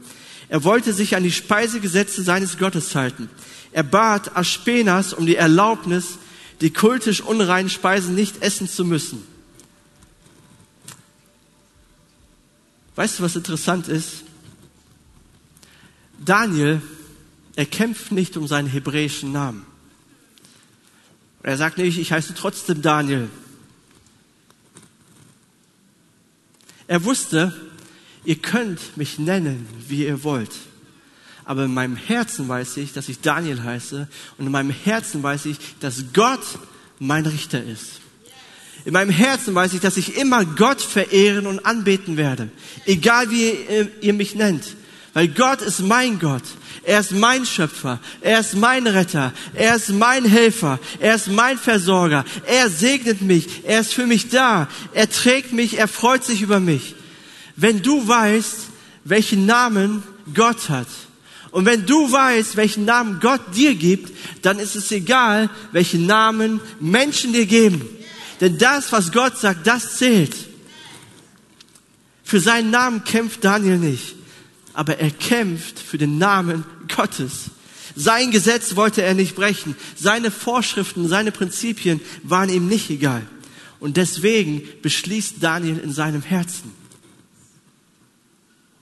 Er 0.48 0.64
wollte 0.64 0.92
sich 0.92 1.16
an 1.16 1.24
die 1.24 1.33
Speisegesetze 1.33 2.22
seines 2.22 2.59
Gottes 2.59 2.94
halten. 2.94 3.28
Er 3.72 3.82
bat 3.82 4.37
Aspenas 4.37 5.12
um 5.14 5.26
die 5.26 5.37
Erlaubnis, 5.37 6.18
die 6.61 6.72
kultisch 6.72 7.20
unreinen 7.20 7.70
Speisen 7.70 8.14
nicht 8.14 8.42
essen 8.42 8.68
zu 8.68 8.85
müssen. 8.85 9.26
Weißt 12.94 13.18
du, 13.18 13.22
was 13.22 13.37
interessant 13.37 13.88
ist? 13.88 14.24
Daniel, 16.24 16.82
er 17.56 17.66
kämpft 17.66 18.12
nicht 18.12 18.37
um 18.37 18.46
seinen 18.46 18.68
hebräischen 18.68 19.32
Namen. 19.32 19.66
Er 21.42 21.56
sagt 21.56 21.78
nicht, 21.78 21.98
ich 21.98 22.12
heiße 22.12 22.35
trotzdem 22.35 22.82
Daniel. 22.82 23.28
Er 26.87 27.04
wusste, 27.04 27.58
ihr 28.24 28.37
könnt 28.37 28.96
mich 28.96 29.18
nennen, 29.18 29.66
wie 29.88 30.04
ihr 30.04 30.22
wollt. 30.22 30.52
Aber 31.44 31.64
in 31.64 31.74
meinem 31.74 31.96
Herzen 31.96 32.48
weiß 32.48 32.76
ich, 32.76 32.92
dass 32.92 33.09
ich 33.09 33.20
Daniel 33.20 33.62
heiße. 33.62 34.09
Und 34.38 34.46
in 34.46 34.52
meinem 34.52 34.70
Herzen 34.70 35.22
weiß 35.22 35.46
ich, 35.46 35.59
dass 35.81 36.05
Gott 36.12 36.44
mein 36.98 37.26
Richter 37.26 37.62
ist. 37.62 38.00
In 38.85 38.92
meinem 38.92 39.11
Herzen 39.11 39.55
weiß 39.55 39.74
ich, 39.74 39.81
dass 39.81 39.96
ich 39.96 40.16
immer 40.16 40.44
Gott 40.44 40.81
verehren 40.81 41.46
und 41.46 41.64
anbeten 41.64 42.16
werde. 42.16 42.50
Egal 42.87 43.31
wie 43.31 43.55
ihr 44.00 44.12
mich 44.12 44.35
nennt. 44.35 44.76
Weil 45.14 45.28
Gott 45.28 45.61
ist 45.61 45.81
mein 45.81 46.18
Gott. 46.18 46.42
Er 46.85 47.00
ist 47.00 47.12
mein 47.12 47.44
Schöpfer. 47.44 48.00
Er 48.22 48.40
ist 48.40 48.57
mein 48.57 48.87
Retter. 48.87 49.33
Er 49.55 49.76
ist 49.76 49.90
mein 49.90 50.24
Helfer. 50.24 50.81
Er 51.00 51.14
ist 51.14 51.28
mein 51.28 51.59
Versorger. 51.59 52.24
Er 52.46 52.70
segnet 52.70 53.20
mich. 53.20 53.64
Er 53.64 53.81
ist 53.81 53.92
für 53.92 54.07
mich 54.07 54.31
da. 54.31 54.68
Er 54.94 55.09
trägt 55.09 55.52
mich. 55.52 55.78
Er 55.78 55.87
freut 55.87 56.24
sich 56.24 56.40
über 56.42 56.61
mich. 56.61 56.94
Wenn 57.57 57.83
du 57.83 58.09
weißt, 58.09 58.68
welchen 59.05 59.46
Namen 59.46 60.02
Gott 60.35 60.70
hat 60.70 60.88
Und 61.52 61.66
wenn 61.66 61.86
du 61.86 62.10
weißt, 62.10 62.56
welchen 62.56 62.86
Namen 62.86 63.20
Gott 63.20 63.42
dir 63.54 63.74
gibt, 63.74 64.12
dann 64.40 64.58
ist 64.58 64.74
es 64.74 64.90
egal, 64.90 65.50
welchen 65.70 66.06
Namen 66.06 66.60
Menschen 66.80 67.32
dir 67.32 67.46
geben. 67.46 67.86
Denn 68.40 68.58
das, 68.58 68.90
was 68.90 69.12
Gott 69.12 69.38
sagt, 69.38 69.66
das 69.66 69.98
zählt. 69.98 70.34
Für 72.24 72.40
seinen 72.40 72.70
Namen 72.70 73.04
kämpft 73.04 73.44
Daniel 73.44 73.76
nicht, 73.76 74.16
aber 74.72 74.98
er 74.98 75.10
kämpft 75.10 75.78
für 75.78 75.98
den 75.98 76.16
Namen 76.16 76.64
Gottes. 76.96 77.50
Sein 77.94 78.30
Gesetz 78.30 78.74
wollte 78.74 79.02
er 79.02 79.12
nicht 79.12 79.36
brechen. 79.36 79.76
Seine 79.94 80.30
Vorschriften, 80.30 81.06
seine 81.06 81.32
Prinzipien 81.32 82.00
waren 82.22 82.48
ihm 82.48 82.66
nicht 82.66 82.88
egal. 82.88 83.22
Und 83.78 83.98
deswegen 83.98 84.62
beschließt 84.80 85.34
Daniel 85.40 85.78
in 85.78 85.92
seinem 85.92 86.22
Herzen. 86.22 86.82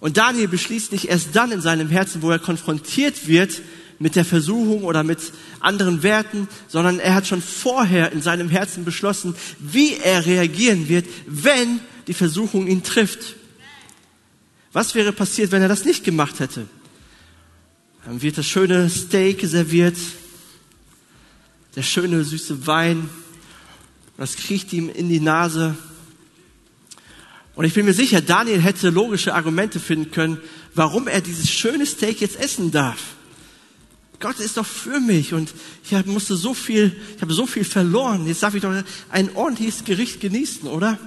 Und 0.01 0.17
Daniel 0.17 0.49
beschließt 0.49 0.93
nicht 0.93 1.09
erst 1.09 1.37
dann 1.37 1.53
in 1.53 1.61
seinem 1.61 1.89
Herzen, 1.89 2.23
wo 2.23 2.31
er 2.31 2.39
konfrontiert 2.39 3.29
wird 3.29 3.61
mit 3.99 4.17
der 4.17 4.25
Versuchung 4.25 4.85
oder 4.85 5.05
mit 5.05 5.19
anderen 5.61 6.03
Werten, 6.03 6.49
sondern 6.69 6.99
er 6.99 7.15
hat 7.15 7.27
schon 7.27 7.43
vorher 7.43 8.13
in 8.13 8.23
seinem 8.23 8.49
Herzen 8.49 8.87
beschlossen, 8.87 9.35
wie 9.59 9.97
er 9.97 10.25
reagieren 10.25 10.89
wird, 10.89 11.07
wenn 11.27 11.81
die 12.07 12.15
Versuchung 12.15 12.67
ihn 12.67 12.83
trifft. 12.83 13.37
Was 14.73 14.95
wäre 14.95 15.13
passiert, 15.13 15.53
wenn 15.53 15.61
er 15.61 15.69
das 15.69 15.85
nicht 15.85 16.03
gemacht 16.03 16.41
hätte? 16.41 16.67
Dann 18.07 18.23
wird 18.23 18.39
das 18.39 18.47
schöne 18.47 18.89
Steak 18.89 19.43
serviert, 19.45 19.97
der 21.77 21.83
schöne 21.83 22.25
süße 22.25 22.67
Wein, 22.67 23.11
das 24.17 24.37
kriecht 24.37 24.73
ihm 24.73 24.89
in 24.89 25.09
die 25.09 25.21
Nase. 25.21 25.77
Und 27.61 27.67
ich 27.67 27.75
bin 27.75 27.85
mir 27.85 27.93
sicher, 27.93 28.23
Daniel 28.23 28.63
hätte 28.63 28.89
logische 28.89 29.35
Argumente 29.35 29.81
finden 29.81 30.11
können, 30.11 30.39
warum 30.75 31.07
er 31.09 31.21
dieses 31.21 31.51
schöne 31.51 31.85
Steak 31.85 32.23
jetzt 32.23 32.41
essen 32.41 32.71
darf. 32.71 33.03
Gott 34.19 34.41
ist 34.41 34.57
doch 34.57 34.65
für 34.65 34.99
mich 34.99 35.35
und 35.35 35.53
ich 35.85 36.07
musste 36.07 36.37
so 36.37 36.55
viel, 36.55 36.97
ich 37.17 37.21
habe 37.21 37.35
so 37.35 37.45
viel 37.45 37.65
verloren. 37.65 38.27
Jetzt 38.27 38.43
darf 38.43 38.55
ich 38.55 38.63
doch 38.63 38.73
ein 39.11 39.37
ordentliches 39.37 39.85
Gericht 39.85 40.23
genießen, 40.23 40.71
oder? 40.71 40.99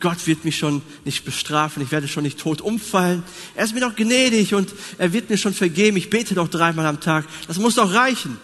Gott 0.00 0.26
wird 0.26 0.46
mich 0.46 0.56
schon 0.56 0.80
nicht 1.04 1.26
bestrafen, 1.26 1.82
ich 1.82 1.92
werde 1.92 2.08
schon 2.08 2.22
nicht 2.22 2.38
tot 2.38 2.62
umfallen. 2.62 3.22
Er 3.56 3.66
ist 3.66 3.74
mir 3.74 3.80
doch 3.80 3.94
gnädig 3.94 4.54
und 4.54 4.72
er 4.96 5.12
wird 5.12 5.28
mir 5.28 5.36
schon 5.36 5.52
vergeben. 5.52 5.98
Ich 5.98 6.08
bete 6.08 6.34
doch 6.34 6.48
dreimal 6.48 6.86
am 6.86 7.00
Tag. 7.00 7.26
Das 7.46 7.58
muss 7.58 7.74
doch 7.74 7.92
reichen. 7.92 8.38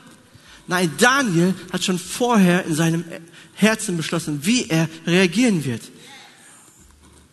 Nein, 0.67 0.93
Daniel 0.99 1.55
hat 1.73 1.85
schon 1.85 1.99
vorher 1.99 2.67
in 2.67 2.75
seinem 2.75 3.03
Herzen 3.55 3.97
beschlossen, 3.97 4.41
wie 4.43 4.67
er 4.69 4.91
reagieren 5.07 5.65
wird. 5.65 5.81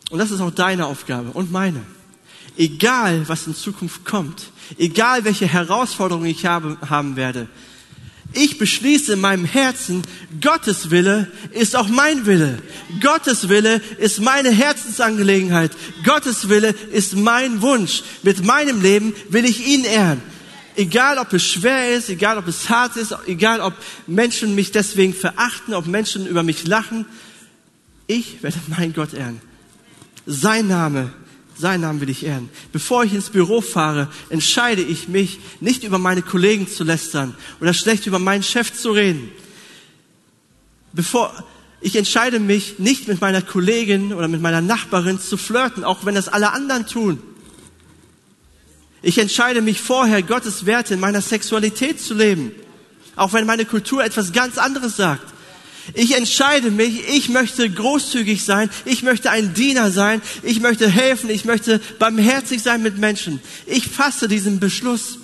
Und 0.09 0.19
das 0.19 0.31
ist 0.31 0.41
auch 0.41 0.51
deine 0.51 0.85
Aufgabe 0.85 1.31
und 1.31 1.51
meine. 1.51 1.81
Egal, 2.57 3.27
was 3.27 3.47
in 3.47 3.55
Zukunft 3.55 4.05
kommt, 4.05 4.51
egal 4.77 5.23
welche 5.23 5.47
Herausforderungen 5.47 6.25
ich 6.25 6.45
habe, 6.45 6.77
haben 6.89 7.15
werde, 7.15 7.47
ich 8.33 8.59
beschließe 8.59 9.13
in 9.13 9.21
meinem 9.21 9.45
Herzen, 9.45 10.03
Gottes 10.39 10.91
Wille 10.91 11.31
ist 11.51 11.75
auch 11.75 11.87
mein 11.87 12.27
Wille. 12.27 12.59
Gottes 13.01 13.49
Wille 13.49 13.81
ist 13.97 14.21
meine 14.21 14.51
Herzensangelegenheit. 14.51 15.71
Gottes 16.03 16.47
Wille 16.47 16.75
ist 16.91 17.15
mein 17.15 17.61
Wunsch. 17.63 18.03
Mit 18.21 18.45
meinem 18.45 18.81
Leben 18.81 19.15
will 19.29 19.45
ich 19.45 19.65
ihn 19.65 19.83
ehren. 19.83 20.21
Egal 20.75 21.17
ob 21.17 21.33
es 21.33 21.43
schwer 21.43 21.95
ist, 21.95 22.09
egal 22.09 22.37
ob 22.37 22.47
es 22.47 22.69
hart 22.69 22.97
ist, 22.97 23.15
egal 23.25 23.61
ob 23.61 23.73
Menschen 24.05 24.53
mich 24.53 24.71
deswegen 24.71 25.15
verachten, 25.15 25.73
ob 25.73 25.87
Menschen 25.87 26.27
über 26.27 26.43
mich 26.43 26.67
lachen, 26.67 27.05
ich 28.05 28.43
werde 28.43 28.57
meinen 28.67 28.93
Gott 28.93 29.13
ehren. 29.13 29.41
Sein 30.31 30.67
Name 30.67 31.11
sein 31.59 31.81
Namen 31.81 31.99
will 31.99 32.09
ich 32.09 32.25
ehren. 32.25 32.49
Bevor 32.71 33.03
ich 33.03 33.13
ins 33.13 33.29
Büro 33.29 33.59
fahre, 33.59 34.07
entscheide 34.29 34.81
ich 34.81 35.09
mich, 35.09 35.39
nicht 35.59 35.83
über 35.83 35.97
meine 35.97 36.21
Kollegen 36.21 36.69
zu 36.69 36.85
lästern 36.85 37.35
oder 37.59 37.73
schlecht 37.73 38.07
über 38.07 38.17
meinen 38.17 38.43
Chef 38.43 38.73
zu 38.73 38.91
reden. 38.91 39.29
Bevor, 40.93 41.33
ich 41.81 41.97
entscheide 41.97 42.39
mich, 42.39 42.79
nicht 42.79 43.09
mit 43.09 43.19
meiner 43.19 43.41
Kollegin 43.41 44.13
oder 44.13 44.29
mit 44.29 44.41
meiner 44.41 44.61
Nachbarin 44.61 45.19
zu 45.19 45.35
flirten, 45.35 45.83
auch 45.83 46.05
wenn 46.05 46.15
das 46.15 46.29
alle 46.29 46.53
anderen 46.53 46.87
tun. 46.87 47.21
Ich 49.01 49.17
entscheide 49.17 49.61
mich 49.61 49.81
vorher, 49.81 50.23
Gottes 50.23 50.65
Werte 50.65 50.93
in 50.93 51.01
meiner 51.01 51.21
Sexualität 51.21 51.99
zu 51.99 52.13
leben, 52.13 52.53
auch 53.17 53.33
wenn 53.33 53.45
meine 53.45 53.65
Kultur 53.65 54.01
etwas 54.01 54.31
ganz 54.31 54.57
anderes 54.57 54.95
sagt. 54.95 55.33
Ich 55.93 56.15
entscheide 56.15 56.71
mich, 56.71 57.07
ich 57.09 57.29
möchte 57.29 57.69
großzügig 57.69 58.43
sein, 58.43 58.69
ich 58.85 59.03
möchte 59.03 59.29
ein 59.29 59.53
Diener 59.53 59.91
sein, 59.91 60.21
ich 60.43 60.59
möchte 60.59 60.89
helfen, 60.89 61.29
ich 61.29 61.45
möchte 61.45 61.79
barmherzig 61.99 62.61
sein 62.61 62.83
mit 62.83 62.97
Menschen. 62.97 63.39
Ich 63.65 63.87
fasse 63.87 64.27
diesen 64.27 64.59
Beschluss. 64.59 65.19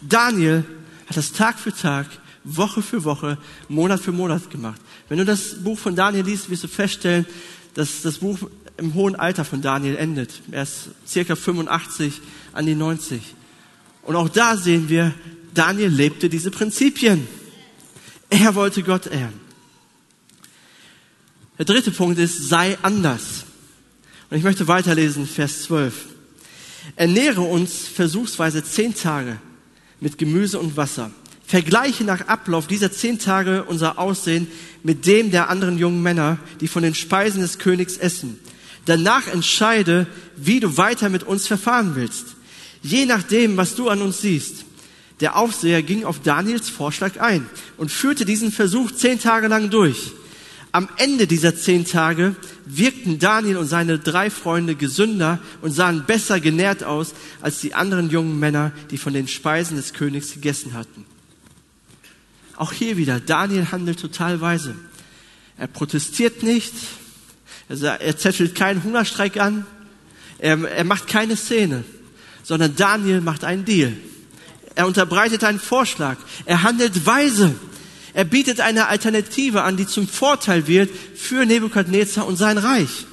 Daniel 0.00 0.64
hat 1.06 1.16
das 1.16 1.32
Tag 1.32 1.58
für 1.58 1.74
Tag, 1.74 2.06
Woche 2.44 2.82
für 2.82 3.04
Woche, 3.04 3.38
Monat 3.68 4.00
für 4.00 4.12
Monat 4.12 4.50
gemacht. 4.50 4.80
Wenn 5.08 5.18
du 5.18 5.24
das 5.24 5.62
Buch 5.62 5.78
von 5.78 5.96
Daniel 5.96 6.24
liest, 6.24 6.50
wirst 6.50 6.64
du 6.64 6.68
feststellen, 6.68 7.26
dass 7.74 8.02
das 8.02 8.18
Buch 8.18 8.38
im 8.76 8.94
hohen 8.94 9.16
Alter 9.16 9.44
von 9.44 9.62
Daniel 9.62 9.96
endet. 9.96 10.42
Er 10.50 10.62
ist 10.62 10.90
circa 11.06 11.34
85 11.34 12.20
an 12.52 12.66
die 12.66 12.74
90. 12.74 13.20
Und 14.02 14.16
auch 14.16 14.28
da 14.28 14.56
sehen 14.56 14.88
wir, 14.88 15.14
Daniel 15.54 15.88
lebte 15.88 16.28
diese 16.28 16.50
Prinzipien. 16.50 17.26
Er 18.30 18.54
wollte 18.54 18.82
Gott 18.82 19.06
ehren. 19.06 19.40
Der 21.58 21.64
dritte 21.64 21.90
Punkt 21.90 22.18
ist, 22.18 22.48
sei 22.48 22.76
anders. 22.82 23.44
Und 24.30 24.36
ich 24.36 24.42
möchte 24.44 24.68
weiterlesen, 24.68 25.26
Vers 25.26 25.62
12. 25.62 25.94
Ernähre 26.96 27.40
uns 27.40 27.88
versuchsweise 27.88 28.62
zehn 28.62 28.94
Tage 28.94 29.38
mit 30.00 30.18
Gemüse 30.18 30.58
und 30.58 30.76
Wasser. 30.76 31.10
Vergleiche 31.46 32.04
nach 32.04 32.26
Ablauf 32.26 32.66
dieser 32.66 32.92
zehn 32.92 33.18
Tage 33.18 33.64
unser 33.64 33.98
Aussehen 33.98 34.48
mit 34.82 35.06
dem 35.06 35.30
der 35.30 35.48
anderen 35.48 35.78
jungen 35.78 36.02
Männer, 36.02 36.38
die 36.60 36.68
von 36.68 36.82
den 36.82 36.94
Speisen 36.94 37.40
des 37.40 37.58
Königs 37.58 37.96
essen. 37.96 38.38
Danach 38.84 39.26
entscheide, 39.28 40.06
wie 40.36 40.60
du 40.60 40.76
weiter 40.76 41.08
mit 41.08 41.22
uns 41.22 41.46
verfahren 41.46 41.94
willst. 41.94 42.36
Je 42.82 43.06
nachdem, 43.06 43.56
was 43.56 43.74
du 43.74 43.88
an 43.88 44.02
uns 44.02 44.20
siehst. 44.20 44.65
Der 45.20 45.36
Aufseher 45.36 45.82
ging 45.82 46.04
auf 46.04 46.20
Daniels 46.20 46.68
Vorschlag 46.68 47.20
ein 47.20 47.48
und 47.76 47.90
führte 47.90 48.24
diesen 48.24 48.52
Versuch 48.52 48.90
zehn 48.92 49.18
Tage 49.18 49.48
lang 49.48 49.70
durch. 49.70 50.12
Am 50.72 50.90
Ende 50.98 51.26
dieser 51.26 51.56
zehn 51.56 51.86
Tage 51.86 52.36
wirkten 52.66 53.18
Daniel 53.18 53.56
und 53.56 53.66
seine 53.66 53.98
drei 53.98 54.28
Freunde 54.28 54.74
gesünder 54.74 55.38
und 55.62 55.70
sahen 55.70 56.04
besser 56.06 56.38
genährt 56.38 56.84
aus 56.84 57.14
als 57.40 57.60
die 57.60 57.72
anderen 57.72 58.10
jungen 58.10 58.38
Männer, 58.38 58.72
die 58.90 58.98
von 58.98 59.14
den 59.14 59.26
Speisen 59.26 59.76
des 59.76 59.94
Königs 59.94 60.34
gegessen 60.34 60.74
hatten. 60.74 61.06
Auch 62.56 62.72
hier 62.72 62.98
wieder, 62.98 63.20
Daniel 63.20 63.70
handelt 63.72 64.00
total 64.00 64.42
weise. 64.42 64.74
Er 65.56 65.66
protestiert 65.66 66.42
nicht, 66.42 66.74
er 67.68 68.18
zettelt 68.18 68.54
keinen 68.54 68.84
Hungerstreik 68.84 69.38
an, 69.38 69.64
er, 70.38 70.62
er 70.70 70.84
macht 70.84 71.06
keine 71.06 71.36
Szene, 71.36 71.84
sondern 72.42 72.76
Daniel 72.76 73.22
macht 73.22 73.44
einen 73.44 73.64
Deal. 73.64 73.94
Er 74.76 74.86
unterbreitet 74.86 75.42
einen 75.42 75.58
Vorschlag. 75.58 76.18
Er 76.44 76.62
handelt 76.62 77.06
weise. 77.06 77.54
Er 78.12 78.24
bietet 78.24 78.60
eine 78.60 78.88
Alternative 78.88 79.62
an, 79.62 79.76
die 79.76 79.86
zum 79.86 80.06
Vorteil 80.06 80.66
wird 80.66 80.90
für 81.16 81.44
Nebukadnezar 81.46 82.26
und 82.26 82.36
sein 82.36 82.58
Reich. 82.58 83.06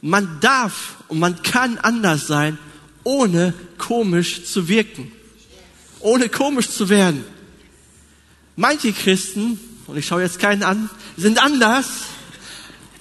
Man 0.00 0.38
darf 0.40 0.94
und 1.08 1.18
man 1.18 1.42
kann 1.42 1.78
anders 1.78 2.28
sein, 2.28 2.56
ohne 3.02 3.52
komisch 3.78 4.44
zu 4.44 4.68
wirken. 4.68 5.10
Ohne 6.00 6.28
komisch 6.28 6.70
zu 6.70 6.88
werden. 6.88 7.24
Manche 8.56 8.92
Christen, 8.92 9.58
und 9.88 9.96
ich 9.96 10.06
schaue 10.06 10.22
jetzt 10.22 10.38
keinen 10.38 10.62
an, 10.62 10.88
sind 11.16 11.42
anders, 11.42 11.86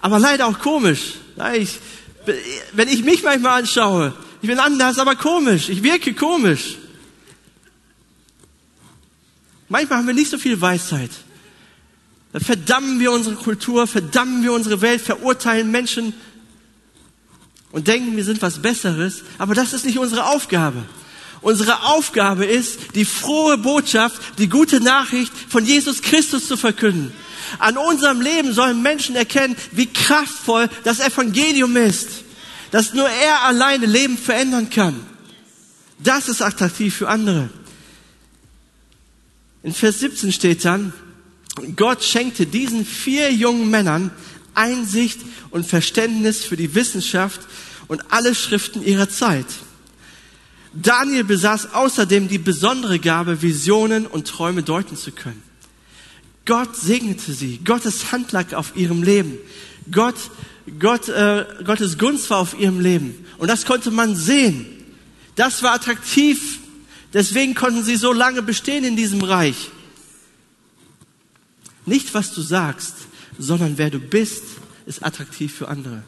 aber 0.02 0.18
leider 0.18 0.48
auch 0.48 0.58
komisch. 0.60 1.14
Ich, 1.56 1.80
wenn 2.72 2.88
ich 2.88 3.04
mich 3.04 3.22
manchmal 3.22 3.62
anschaue, 3.62 4.14
ich 4.42 4.48
bin 4.50 4.60
anders, 4.60 4.98
aber 4.98 5.16
komisch. 5.16 5.70
Ich 5.70 5.84
wirke 5.84 6.14
komisch. 6.14 6.78
Manchmal 9.70 10.00
haben 10.00 10.08
wir 10.08 10.14
nicht 10.14 10.32
so 10.32 10.38
viel 10.38 10.60
Weisheit. 10.60 11.12
Dann 12.32 12.42
verdammen 12.42 13.00
wir 13.00 13.12
unsere 13.12 13.36
Kultur, 13.36 13.86
verdammen 13.88 14.44
wir 14.44 14.54
unsere 14.54 14.82
Welt, 14.82 15.02
verurteilen 15.02 15.70
Menschen 15.70 16.14
und 17.72 17.88
denken, 17.88 18.18
wir 18.18 18.24
sind 18.24 18.42
was 18.42 18.62
Besseres. 18.62 19.24
Aber 19.38 19.56
das 19.56 19.74
ist 19.74 19.86
nicht 19.86 20.00
unsere 20.00 20.26
Aufgabe. 20.26 20.84
Unsere 21.42 21.84
Aufgabe 21.84 22.46
ist, 22.46 22.96
die 22.96 23.06
frohe 23.06 23.58
Botschaft, 23.58 24.20
die 24.38 24.48
gute 24.48 24.80
Nachricht 24.80 25.32
von 25.50 25.66
Jesus 25.66 26.02
Christus 26.02 26.48
zu 26.48 26.56
verkünden. 26.56 27.12
An 27.60 27.78
unserem 27.78 28.22
Leben 28.22 28.54
sollen 28.54 28.82
Menschen 28.82 29.16
erkennen, 29.16 29.56
wie 29.72 29.88
kraftvoll 29.88 30.70
das 30.84 31.00
Evangelium 31.00 31.76
ist. 31.76 32.10
Dass 32.72 32.94
nur 32.94 33.08
er 33.08 33.44
alleine 33.44 33.86
Leben 33.86 34.18
verändern 34.18 34.70
kann. 34.70 34.96
Das 36.00 36.28
ist 36.28 36.42
attraktiv 36.42 36.96
für 36.96 37.10
andere. 37.10 37.50
In 39.64 39.74
Vers 39.74 40.00
17 40.00 40.32
steht 40.32 40.66
dann, 40.66 40.94
Gott 41.76 42.04
schenkte 42.04 42.46
diesen 42.46 42.86
vier 42.86 43.32
jungen 43.32 43.70
Männern 43.70 44.12
Einsicht 44.56 45.20
und 45.52 45.66
Verständnis 45.66 46.44
für 46.44 46.58
die 46.58 46.76
Wissenschaft 46.76 47.42
und 47.88 48.12
alle 48.12 48.36
Schriften 48.36 48.84
ihrer 48.84 49.10
Zeit. 49.10 49.46
Daniel 50.74 51.24
besaß 51.24 51.74
außerdem 51.74 52.28
die 52.28 52.40
besondere 52.40 53.00
Gabe, 53.00 53.42
Visionen 53.42 54.06
und 54.08 54.28
Träume 54.28 54.64
deuten 54.64 54.98
zu 54.98 55.12
können. 55.12 55.42
Gott 56.46 56.76
segnete 56.76 57.32
sie. 57.34 57.60
Gottes 57.64 58.12
Hand 58.12 58.32
lag 58.32 58.54
auf 58.54 58.76
ihrem 58.76 59.04
Leben. 59.04 59.38
Gott, 59.92 60.16
Gott, 60.80 61.08
äh, 61.10 61.46
Gottes 61.64 61.98
Gunst 61.98 62.30
war 62.30 62.40
auf 62.40 62.60
ihrem 62.60 62.80
Leben. 62.80 63.26
Und 63.38 63.48
das 63.48 63.66
konnte 63.66 63.92
man 63.92 64.16
sehen. 64.16 64.66
Das 65.36 65.64
war 65.64 65.74
attraktiv. 65.74 66.60
Deswegen 67.14 67.54
konnten 67.54 67.84
sie 67.84 67.96
so 67.96 68.12
lange 68.12 68.42
bestehen 68.42 68.84
in 68.84 68.96
diesem 68.96 69.22
Reich. 69.22 69.70
Nicht, 71.86 72.14
was 72.14 72.34
du 72.34 72.42
sagst, 72.42 72.96
sondern 73.38 73.78
wer 73.78 73.90
du 73.90 74.00
bist, 74.00 74.44
ist 74.86 75.06
attraktiv 75.06 75.54
für 75.54 75.68
andere. 75.68 76.04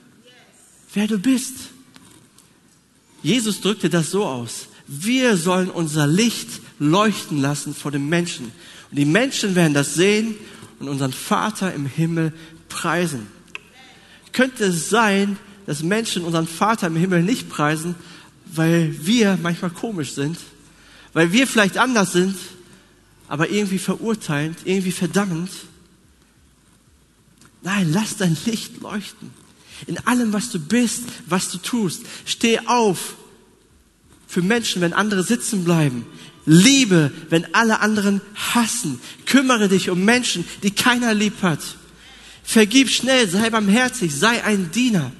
Wer 0.93 1.07
du 1.07 1.19
bist. 1.19 1.53
Jesus 3.21 3.61
drückte 3.61 3.89
das 3.89 4.11
so 4.11 4.25
aus. 4.25 4.67
Wir 4.87 5.35
sollen 5.37 5.69
unser 5.69 6.07
Licht 6.07 6.61
leuchten 6.79 7.41
lassen 7.41 7.73
vor 7.73 7.91
den 7.91 8.07
Menschen. 8.07 8.51
Und 8.89 8.97
die 8.97 9.05
Menschen 9.05 9.55
werden 9.55 9.73
das 9.73 9.95
sehen 9.95 10.35
und 10.79 10.89
unseren 10.89 11.13
Vater 11.13 11.73
im 11.73 11.85
Himmel 11.85 12.33
preisen. 12.69 13.27
Könnte 14.31 14.65
es 14.65 14.89
sein, 14.89 15.37
dass 15.65 15.81
Menschen 15.81 16.23
unseren 16.23 16.47
Vater 16.47 16.87
im 16.87 16.95
Himmel 16.95 17.23
nicht 17.23 17.49
preisen, 17.49 17.95
weil 18.45 18.95
wir 19.05 19.39
manchmal 19.41 19.71
komisch 19.71 20.13
sind, 20.13 20.37
weil 21.15 21.32
wir 21.32 21.47
vielleicht 21.47 21.78
anders 21.78 22.12
sind, 22.12 22.36
aber 23.30 23.49
irgendwie 23.49 23.80
verurteilend, 23.80 24.58
irgendwie 24.65 24.91
verdammend? 24.91 25.49
Nein, 27.63 27.91
lass 27.91 28.17
dein 28.17 28.38
Licht 28.45 28.82
leuchten. 28.82 29.32
In 29.88 29.97
allem, 30.06 30.34
was 30.34 30.49
du 30.49 30.60
bist, 30.60 31.06
was 31.25 31.49
du 31.49 31.58
tust. 31.58 32.01
Steh 32.25 32.60
auf 32.65 33.15
für 34.28 34.41
Menschen, 34.41 34.82
wenn 34.82 34.91
andere 34.91 35.23
sitzen 35.23 35.63
bleiben. 35.63 36.06
Liebe, 36.45 37.12
wenn 37.30 37.56
alle 37.56 37.80
anderen 37.80 38.19
hassen. 38.36 38.99
Kümmere 39.25 39.69
dich 39.69 39.89
um 39.89 40.04
Menschen, 40.04 40.45
die 40.63 40.71
keiner 40.71 41.13
lieb 41.13 41.41
hat. 41.41 41.62
Vergib 42.43 42.89
schnell, 42.89 43.30
sei 43.30 43.49
barmherzig, 43.49 44.13
sei 44.13 44.43
ein 44.43 44.69
Diener. 44.71 45.13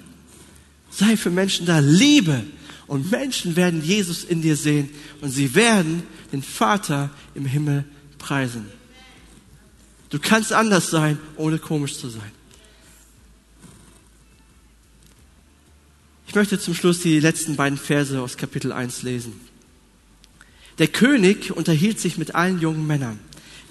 Sei 0.92 1.16
für 1.16 1.32
Menschen 1.32 1.66
da. 1.66 1.80
Liebe. 1.80 2.44
Und 2.88 3.12
Menschen 3.12 3.56
werden 3.56 3.84
Jesus 3.84 4.24
in 4.24 4.42
dir 4.42 4.56
sehen 4.56 4.90
und 5.22 5.32
sie 5.32 5.56
werden 5.56 6.04
den 6.32 6.44
Vater 6.44 7.10
im 7.34 7.46
Himmel 7.46 7.84
preisen. 8.18 8.66
Du 10.10 10.20
kannst 10.20 10.54
anders 10.54 10.90
sein, 10.90 11.18
ohne 11.36 11.58
komisch 11.58 11.98
zu 11.98 12.10
sein. 12.10 12.32
Ich 16.28 16.36
möchte 16.36 16.60
zum 16.60 16.76
Schluss 16.76 17.00
die 17.00 17.20
letzten 17.20 17.56
beiden 17.56 17.78
Verse 17.78 18.20
aus 18.22 18.38
Kapitel 18.38 18.72
1 18.72 19.04
lesen. 19.04 19.40
Der 20.78 20.88
König 20.88 21.56
unterhielt 21.56 22.00
sich 22.00 22.18
mit 22.18 22.36
allen 22.36 22.60
jungen 22.60 22.86
Männern. 22.86 23.20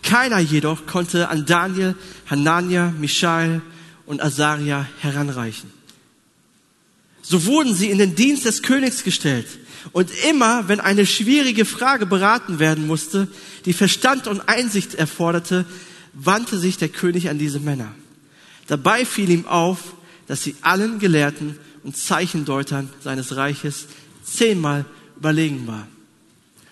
Keiner 0.03 0.39
jedoch 0.39 0.87
konnte 0.87 1.29
an 1.29 1.47
Daniel, 1.47 1.95
Hanania, 2.27 2.93
Michael 2.99 3.61
und 4.07 4.23
Asaria 4.23 4.87
heranreichen. 5.01 5.71
So 7.27 7.47
wurden 7.47 7.75
sie 7.75 7.89
in 7.89 7.97
den 7.97 8.15
Dienst 8.15 8.45
des 8.45 8.63
Königs 8.63 9.03
gestellt. 9.03 9.47
Und 9.93 10.11
immer, 10.29 10.69
wenn 10.69 10.79
eine 10.79 11.07
schwierige 11.07 11.65
Frage 11.65 12.05
beraten 12.05 12.59
werden 12.59 12.87
musste, 12.87 13.29
die 13.65 13.73
Verstand 13.73 14.27
und 14.27 14.49
Einsicht 14.49 14.95
erforderte, 14.95 15.65
wandte 16.13 16.59
sich 16.59 16.77
der 16.77 16.91
König 16.91 17.31
an 17.31 17.39
diese 17.39 17.61
Männer. 17.61 17.95
Dabei 18.67 19.05
fiel 19.07 19.31
ihm 19.31 19.47
auf, 19.47 19.95
dass 20.27 20.43
sie 20.43 20.55
allen 20.61 20.99
Gelehrten 20.99 21.59
und 21.83 21.97
Zeichendeutern 21.97 22.91
seines 23.03 23.37
Reiches 23.37 23.87
zehnmal 24.23 24.85
überlegen 25.17 25.67
war. 25.67 25.89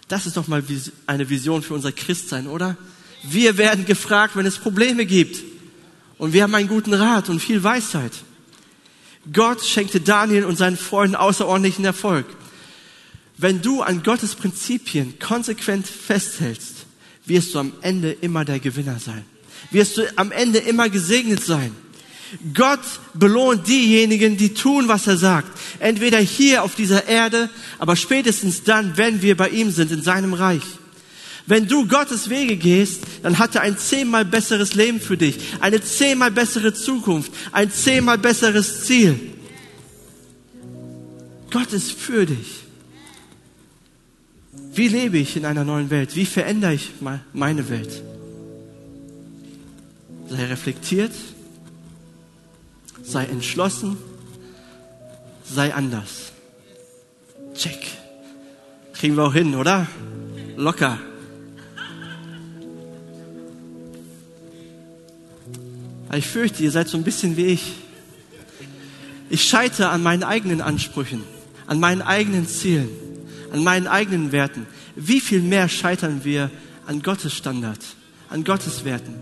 Das 0.08 0.26
ist 0.26 0.36
doch 0.36 0.48
mal 0.48 0.62
eine 1.06 1.30
Vision 1.30 1.62
für 1.62 1.74
unser 1.74 1.92
Christsein, 1.92 2.46
oder? 2.46 2.76
Wir 3.22 3.56
werden 3.56 3.86
gefragt, 3.86 4.36
wenn 4.36 4.46
es 4.46 4.58
Probleme 4.58 5.06
gibt. 5.06 5.42
Und 6.18 6.34
wir 6.34 6.42
haben 6.42 6.54
einen 6.54 6.68
guten 6.68 6.92
Rat 6.92 7.30
und 7.30 7.40
viel 7.40 7.62
Weisheit. 7.62 8.12
Gott 9.30 9.64
schenkte 9.64 10.00
Daniel 10.00 10.44
und 10.44 10.56
seinen 10.56 10.76
Freunden 10.76 11.14
außerordentlichen 11.14 11.84
Erfolg. 11.84 12.26
Wenn 13.36 13.62
du 13.62 13.82
an 13.82 14.02
Gottes 14.02 14.34
Prinzipien 14.34 15.18
konsequent 15.18 15.86
festhältst, 15.86 16.86
wirst 17.26 17.54
du 17.54 17.60
am 17.60 17.72
Ende 17.82 18.12
immer 18.12 18.44
der 18.44 18.58
Gewinner 18.58 18.98
sein. 18.98 19.24
Wirst 19.70 19.96
du 19.96 20.02
am 20.16 20.32
Ende 20.32 20.58
immer 20.58 20.88
gesegnet 20.88 21.44
sein. 21.44 21.74
Gott 22.54 22.80
belohnt 23.14 23.68
diejenigen, 23.68 24.36
die 24.36 24.54
tun, 24.54 24.88
was 24.88 25.06
er 25.06 25.18
sagt. 25.18 25.50
Entweder 25.78 26.18
hier 26.18 26.62
auf 26.62 26.74
dieser 26.74 27.06
Erde, 27.06 27.50
aber 27.78 27.94
spätestens 27.94 28.64
dann, 28.64 28.96
wenn 28.96 29.22
wir 29.22 29.36
bei 29.36 29.50
ihm 29.50 29.70
sind, 29.70 29.92
in 29.92 30.02
seinem 30.02 30.34
Reich. 30.34 30.62
Wenn 31.46 31.66
du 31.66 31.86
Gottes 31.88 32.30
Wege 32.30 32.56
gehst, 32.56 33.02
dann 33.22 33.38
hat 33.38 33.54
er 33.56 33.62
ein 33.62 33.76
zehnmal 33.76 34.24
besseres 34.24 34.74
Leben 34.74 35.00
für 35.00 35.16
dich, 35.16 35.38
eine 35.60 35.82
zehnmal 35.82 36.30
bessere 36.30 36.72
Zukunft, 36.72 37.32
ein 37.50 37.70
zehnmal 37.70 38.18
besseres 38.18 38.84
Ziel. 38.84 39.18
Gott 41.50 41.72
ist 41.72 41.92
für 41.92 42.26
dich. 42.26 42.62
Wie 44.74 44.88
lebe 44.88 45.18
ich 45.18 45.36
in 45.36 45.44
einer 45.44 45.64
neuen 45.64 45.90
Welt? 45.90 46.16
Wie 46.16 46.24
verändere 46.24 46.74
ich 46.74 46.90
meine 47.32 47.68
Welt? 47.68 48.02
Sei 50.28 50.46
reflektiert, 50.46 51.12
sei 53.02 53.24
entschlossen, 53.26 53.98
sei 55.44 55.74
anders. 55.74 56.32
Check. 57.54 57.78
Kriegen 58.94 59.16
wir 59.16 59.24
auch 59.24 59.34
hin, 59.34 59.54
oder? 59.56 59.86
Locker. 60.56 60.98
Ich 66.18 66.26
fürchte, 66.26 66.62
ihr 66.62 66.70
seid 66.70 66.88
so 66.88 66.96
ein 66.96 67.04
bisschen 67.04 67.36
wie 67.36 67.46
ich. 67.46 67.72
Ich 69.30 69.44
scheitere 69.44 69.88
an 69.88 70.02
meinen 70.02 70.22
eigenen 70.22 70.60
Ansprüchen, 70.60 71.22
an 71.66 71.80
meinen 71.80 72.02
eigenen 72.02 72.46
Zielen, 72.46 72.90
an 73.50 73.64
meinen 73.64 73.86
eigenen 73.86 74.30
Werten. 74.30 74.66
Wie 74.94 75.20
viel 75.20 75.40
mehr 75.40 75.68
scheitern 75.68 76.20
wir 76.24 76.50
an 76.86 77.02
Gottes 77.02 77.34
Standard, 77.34 77.78
an 78.28 78.44
Gottes 78.44 78.84
Werten? 78.84 79.14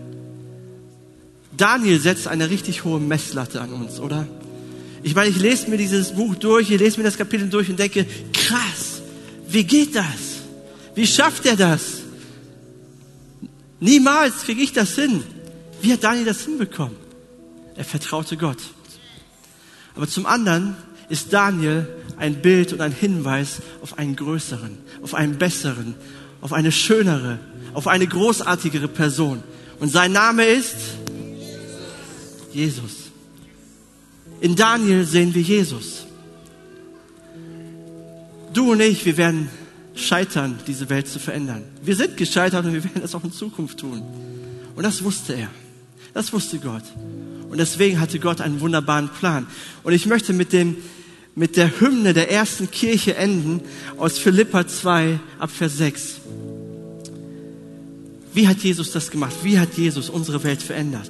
Daniel 1.55 1.99
setzt 1.99 2.27
eine 2.27 2.49
richtig 2.49 2.83
hohe 2.83 2.99
Messlatte 2.99 3.61
an 3.61 3.71
uns, 3.71 3.99
oder? 3.99 4.27
Ich 5.03 5.15
meine, 5.15 5.29
ich 5.29 5.39
lese 5.39 5.69
mir 5.69 5.77
dieses 5.77 6.11
Buch 6.11 6.35
durch, 6.35 6.69
ich 6.69 6.79
lese 6.79 6.97
mir 6.97 7.03
das 7.03 7.17
Kapitel 7.17 7.49
durch 7.49 7.69
und 7.69 7.79
denke, 7.79 8.05
krass, 8.33 9.01
wie 9.47 9.63
geht 9.63 9.95
das? 9.95 10.41
Wie 10.93 11.07
schafft 11.07 11.45
er 11.45 11.55
das? 11.55 12.01
Niemals 13.79 14.43
kriege 14.43 14.61
ich 14.61 14.73
das 14.73 14.95
hin. 14.95 15.23
Wie 15.81 15.91
hat 15.93 16.03
Daniel 16.03 16.25
das 16.25 16.41
hinbekommen? 16.41 16.95
Er 17.75 17.85
vertraute 17.85 18.37
Gott. 18.37 18.59
Aber 19.95 20.07
zum 20.07 20.25
anderen 20.25 20.75
ist 21.09 21.33
Daniel 21.33 21.87
ein 22.17 22.41
Bild 22.41 22.71
und 22.73 22.81
ein 22.81 22.91
Hinweis 22.91 23.61
auf 23.81 23.97
einen 23.97 24.15
größeren, 24.15 24.77
auf 25.01 25.13
einen 25.13 25.37
besseren, 25.37 25.95
auf 26.39 26.53
eine 26.53 26.71
schönere, 26.71 27.39
auf 27.73 27.87
eine 27.87 28.07
großartigere 28.07 28.87
Person. 28.87 29.43
Und 29.79 29.91
sein 29.91 30.11
Name 30.11 30.45
ist 30.45 30.75
Jesus. 32.53 33.11
In 34.39 34.55
Daniel 34.55 35.05
sehen 35.05 35.33
wir 35.33 35.41
Jesus. 35.41 36.05
Du 38.53 38.71
und 38.71 38.81
ich, 38.81 39.05
wir 39.05 39.17
werden 39.17 39.49
scheitern, 39.95 40.59
diese 40.67 40.89
Welt 40.89 41.07
zu 41.07 41.19
verändern. 41.19 41.63
Wir 41.83 41.95
sind 41.95 42.17
gescheitert 42.17 42.65
und 42.65 42.73
wir 42.73 42.83
werden 42.83 43.01
das 43.01 43.15
auch 43.15 43.23
in 43.23 43.31
Zukunft 43.31 43.79
tun. 43.79 44.01
Und 44.75 44.83
das 44.83 45.03
wusste 45.03 45.33
er. 45.33 45.49
Das 46.13 46.33
wusste 46.33 46.59
Gott. 46.59 46.83
Und 47.49 47.57
deswegen 47.57 47.99
hatte 47.99 48.19
Gott 48.19 48.41
einen 48.41 48.61
wunderbaren 48.61 49.09
Plan. 49.09 49.47
Und 49.83 49.93
ich 49.93 50.05
möchte 50.05 50.33
mit 50.33 50.53
dem, 50.53 50.77
mit 51.35 51.57
der 51.57 51.79
Hymne 51.79 52.13
der 52.13 52.31
ersten 52.31 52.71
Kirche 52.71 53.15
enden 53.15 53.61
aus 53.97 54.17
Philippa 54.17 54.67
2 54.67 55.19
ab 55.39 55.49
Vers 55.51 55.77
6. 55.77 56.21
Wie 58.33 58.47
hat 58.47 58.59
Jesus 58.59 58.91
das 58.91 59.11
gemacht? 59.11 59.35
Wie 59.43 59.59
hat 59.59 59.73
Jesus 59.77 60.09
unsere 60.09 60.43
Welt 60.43 60.61
verändert? 60.61 61.09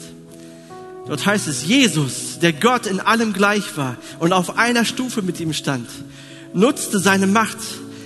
Dort 1.08 1.26
heißt 1.26 1.48
es, 1.48 1.66
Jesus, 1.66 2.40
der 2.40 2.54
Gott 2.54 2.86
in 2.86 3.00
allem 3.00 3.34
gleich 3.34 3.76
war 3.78 3.98
und 4.20 4.34
auf 4.34 4.58
einer 4.58 4.86
Stufe 4.86 5.22
mit 5.22 5.40
ihm 5.40 5.54
stand, 5.54 5.90
nutzte 6.54 7.00
seine 7.00 7.28
Macht 7.28 7.58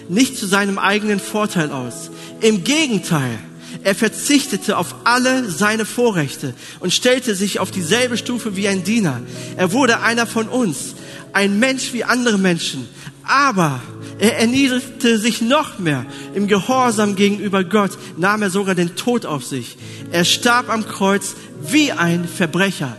nicht 0.10 0.38
zu 0.38 0.45
seinem 0.47 0.77
eigenen 0.77 1.19
Vorteil 1.19 1.71
aus. 1.71 2.10
Im 2.41 2.63
Gegenteil, 2.63 3.39
er 3.83 3.95
verzichtete 3.95 4.77
auf 4.77 4.95
alle 5.03 5.49
seine 5.49 5.85
Vorrechte 5.85 6.53
und 6.79 6.93
stellte 6.93 7.35
sich 7.35 7.59
auf 7.59 7.71
dieselbe 7.71 8.17
Stufe 8.17 8.55
wie 8.55 8.67
ein 8.67 8.83
Diener. 8.83 9.21
Er 9.57 9.71
wurde 9.71 9.99
einer 9.99 10.27
von 10.27 10.47
uns, 10.47 10.95
ein 11.33 11.59
Mensch 11.59 11.93
wie 11.93 12.03
andere 12.03 12.38
Menschen. 12.38 12.88
Aber 13.23 13.81
er 14.19 14.38
erniedrigte 14.39 15.17
sich 15.17 15.41
noch 15.41 15.79
mehr. 15.79 16.05
Im 16.33 16.47
Gehorsam 16.47 17.15
gegenüber 17.15 17.63
Gott 17.63 17.91
nahm 18.17 18.41
er 18.43 18.49
sogar 18.49 18.75
den 18.75 18.95
Tod 18.95 19.25
auf 19.25 19.43
sich. 19.45 19.77
Er 20.11 20.25
starb 20.25 20.69
am 20.69 20.88
Kreuz 20.88 21.35
wie 21.61 21.91
ein 21.91 22.27
Verbrecher. 22.27 22.95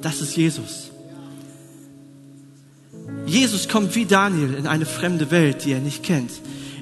Das 0.00 0.20
ist 0.20 0.36
Jesus. 0.36 0.90
Jesus 3.26 3.68
kommt 3.68 3.94
wie 3.94 4.06
Daniel 4.06 4.54
in 4.54 4.66
eine 4.66 4.86
fremde 4.86 5.30
Welt, 5.30 5.64
die 5.64 5.72
er 5.72 5.80
nicht 5.80 6.02
kennt 6.02 6.30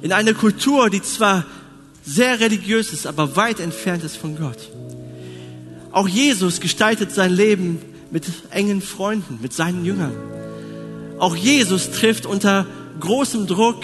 In 0.01 0.13
eine 0.13 0.33
Kultur, 0.33 0.89
die 0.89 1.03
zwar 1.03 1.45
sehr 2.05 2.41
religiös 2.41 2.93
ist, 2.93 3.07
aber 3.07 3.37
weit 3.37 3.61
entfernt 3.61 4.05
ist 4.05 4.17
von 4.17 4.37
Gott. 4.37 4.71
Auch 5.93 6.09
Jesus 6.09 6.61
gestaltet 6.61 7.13
sein 7.13 7.33
Leben 7.33 7.81
mit 8.11 8.25
engen 8.51 8.81
Freunden, 8.81 9.39
mit 9.43 9.53
seinen 9.53 9.85
Jüngern. 9.85 10.15
Auch 11.19 11.37
Jesus 11.37 11.91
trifft 11.91 12.27
unter 12.27 12.67
großem 13.01 13.47
Druck, 13.47 13.83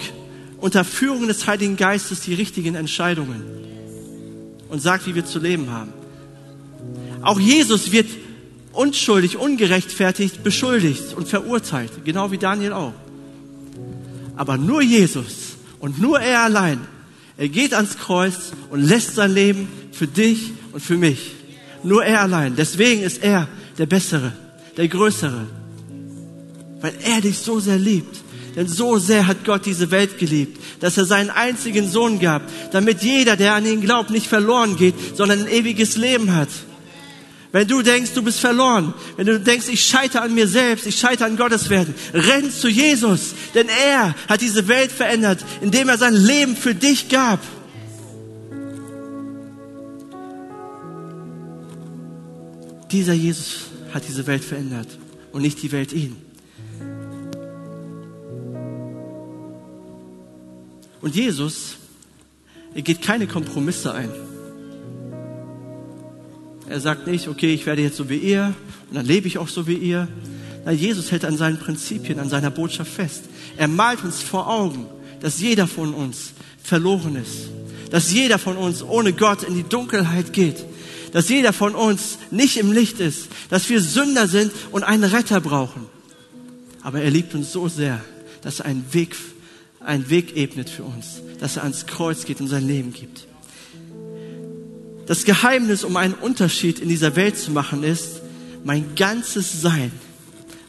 unter 0.59 0.83
Führung 0.83 1.27
des 1.27 1.45
Heiligen 1.47 1.75
Geistes 1.75 2.21
die 2.21 2.33
richtigen 2.33 2.75
Entscheidungen 2.75 3.43
und 4.69 4.81
sagt, 4.81 5.05
wie 5.05 5.15
wir 5.15 5.25
zu 5.25 5.39
leben 5.39 5.71
haben. 5.71 5.93
Auch 7.21 7.39
Jesus 7.39 7.91
wird 7.91 8.07
unschuldig, 8.73 9.37
ungerechtfertigt 9.37 10.43
beschuldigt 10.43 11.13
und 11.15 11.27
verurteilt, 11.27 11.91
genau 12.05 12.31
wie 12.31 12.37
Daniel 12.37 12.73
auch. 12.73 12.93
Aber 14.35 14.57
nur 14.57 14.81
Jesus 14.81 15.57
und 15.79 15.99
nur 15.99 16.19
er 16.19 16.41
allein, 16.41 16.79
er 17.37 17.49
geht 17.49 17.73
ans 17.73 17.97
Kreuz 17.97 18.51
und 18.69 18.81
lässt 18.81 19.15
sein 19.15 19.31
Leben 19.31 19.67
für 19.91 20.07
dich 20.07 20.51
und 20.73 20.81
für 20.81 20.97
mich. 20.97 21.33
Nur 21.83 22.03
er 22.03 22.21
allein. 22.21 22.55
Deswegen 22.55 23.03
ist 23.03 23.23
er 23.23 23.47
der 23.77 23.85
Bessere, 23.85 24.33
der 24.75 24.87
Größere. 24.87 25.45
Weil 26.81 26.93
er 27.03 27.21
dich 27.21 27.37
so 27.37 27.59
sehr 27.59 27.77
liebt. 27.77 28.17
Denn 28.55 28.67
so 28.67 28.97
sehr 28.97 29.27
hat 29.27 29.45
Gott 29.45 29.67
diese 29.67 29.91
Welt 29.91 30.17
geliebt, 30.17 30.59
dass 30.79 30.97
er 30.97 31.05
seinen 31.05 31.29
einzigen 31.29 31.87
Sohn 31.87 32.19
gab, 32.19 32.41
damit 32.71 33.03
jeder, 33.03 33.35
der 33.35 33.53
an 33.53 33.67
ihn 33.67 33.81
glaubt, 33.81 34.09
nicht 34.09 34.25
verloren 34.25 34.77
geht, 34.77 34.95
sondern 35.15 35.41
ein 35.41 35.47
ewiges 35.47 35.95
Leben 35.95 36.33
hat. 36.33 36.49
Wenn 37.51 37.67
du 37.67 37.81
denkst, 37.81 38.11
du 38.13 38.21
bist 38.21 38.39
verloren, 38.39 38.93
wenn 39.15 39.25
du 39.25 39.39
denkst, 39.39 39.67
ich 39.69 39.83
scheitere 39.83 40.21
an 40.21 40.33
mir 40.33 40.47
selbst, 40.47 40.85
ich 40.85 40.99
scheitere 40.99 41.27
an 41.27 41.37
Gottes 41.37 41.69
Werden, 41.69 41.95
renn 42.13 42.51
zu 42.51 42.67
Jesus, 42.67 43.33
denn 43.55 43.67
er 43.69 44.15
hat 44.27 44.41
diese 44.41 44.67
Welt 44.67 44.91
verändert, 44.91 45.43
indem 45.61 45.87
er 45.87 45.97
sein 45.97 46.13
Leben 46.13 46.55
für 46.55 46.75
dich 46.75 47.07
gab. 47.09 47.39
Dieser 52.91 53.13
Jesus 53.13 53.67
hat 53.93 54.03
diese 54.07 54.27
Welt 54.27 54.43
verändert 54.43 54.87
und 55.31 55.41
nicht 55.41 55.61
die 55.61 55.71
Welt 55.71 55.93
ihn. 55.93 56.15
Und 61.01 61.15
Jesus, 61.15 61.77
er 62.73 62.81
geht 62.81 63.01
keine 63.01 63.27
Kompromisse 63.27 63.93
ein. 63.93 64.09
Er 66.69 66.79
sagt 66.81 67.07
nicht, 67.07 67.27
okay, 67.27 67.53
ich 67.53 67.65
werde 67.65 67.81
jetzt 67.81 67.97
so 67.97 68.09
wie 68.09 68.17
ihr 68.17 68.53
und 68.89 68.95
dann 68.95 69.05
lebe 69.05 69.27
ich 69.27 69.37
auch 69.37 69.47
so 69.47 69.67
wie 69.67 69.75
ihr. 69.75 70.07
Nein, 70.65 70.77
Jesus 70.77 71.11
hält 71.11 71.23
an 71.23 71.37
seinen 71.37 71.57
Prinzipien, 71.57 72.19
an 72.19 72.29
seiner 72.29 72.51
Botschaft 72.51 72.91
fest. 72.91 73.23
Er 73.55 73.69
malt 73.69 74.03
uns 74.03 74.21
vor 74.21 74.49
Augen, 74.49 74.85
dass 75.21 75.39
jeder 75.39 75.65
von 75.65 75.93
uns 75.93 76.33
verloren 76.61 77.15
ist. 77.15 77.49
Dass 77.89 78.11
jeder 78.11 78.37
von 78.37 78.57
uns 78.57 78.83
ohne 78.83 79.13
Gott 79.13 79.43
in 79.43 79.55
die 79.55 79.63
Dunkelheit 79.63 80.33
geht. 80.33 80.65
Dass 81.13 81.29
jeder 81.29 81.53
von 81.53 81.73
uns 81.73 82.17
nicht 82.31 82.57
im 82.57 82.73
Licht 82.73 82.99
ist. 82.99 83.29
Dass 83.49 83.69
wir 83.69 83.79
Sünder 83.79 84.27
sind 84.27 84.51
und 84.71 84.83
einen 84.83 85.05
Retter 85.05 85.39
brauchen. 85.39 85.85
Aber 86.83 87.01
er 87.01 87.09
liebt 87.09 87.33
uns 87.33 87.53
so 87.53 87.69
sehr, 87.69 88.01
dass 88.41 88.59
er 88.59 88.65
einen 88.65 88.85
Weg, 88.91 89.15
einen 89.79 90.09
Weg 90.09 90.35
ebnet 90.35 90.69
für 90.69 90.83
uns. 90.83 91.21
Dass 91.39 91.55
er 91.55 91.63
ans 91.63 91.85
Kreuz 91.85 92.25
geht 92.25 92.41
und 92.41 92.49
sein 92.49 92.67
Leben 92.67 92.91
gibt. 92.91 93.25
Das 95.07 95.23
Geheimnis, 95.23 95.85
um 95.85 95.95
einen 95.95 96.13
Unterschied 96.13 96.79
in 96.79 96.89
dieser 96.89 97.15
Welt 97.15 97.37
zu 97.37 97.51
machen, 97.51 97.83
ist, 97.83 98.21
mein 98.65 98.95
ganzes 98.95 99.61
Sein, 99.61 99.91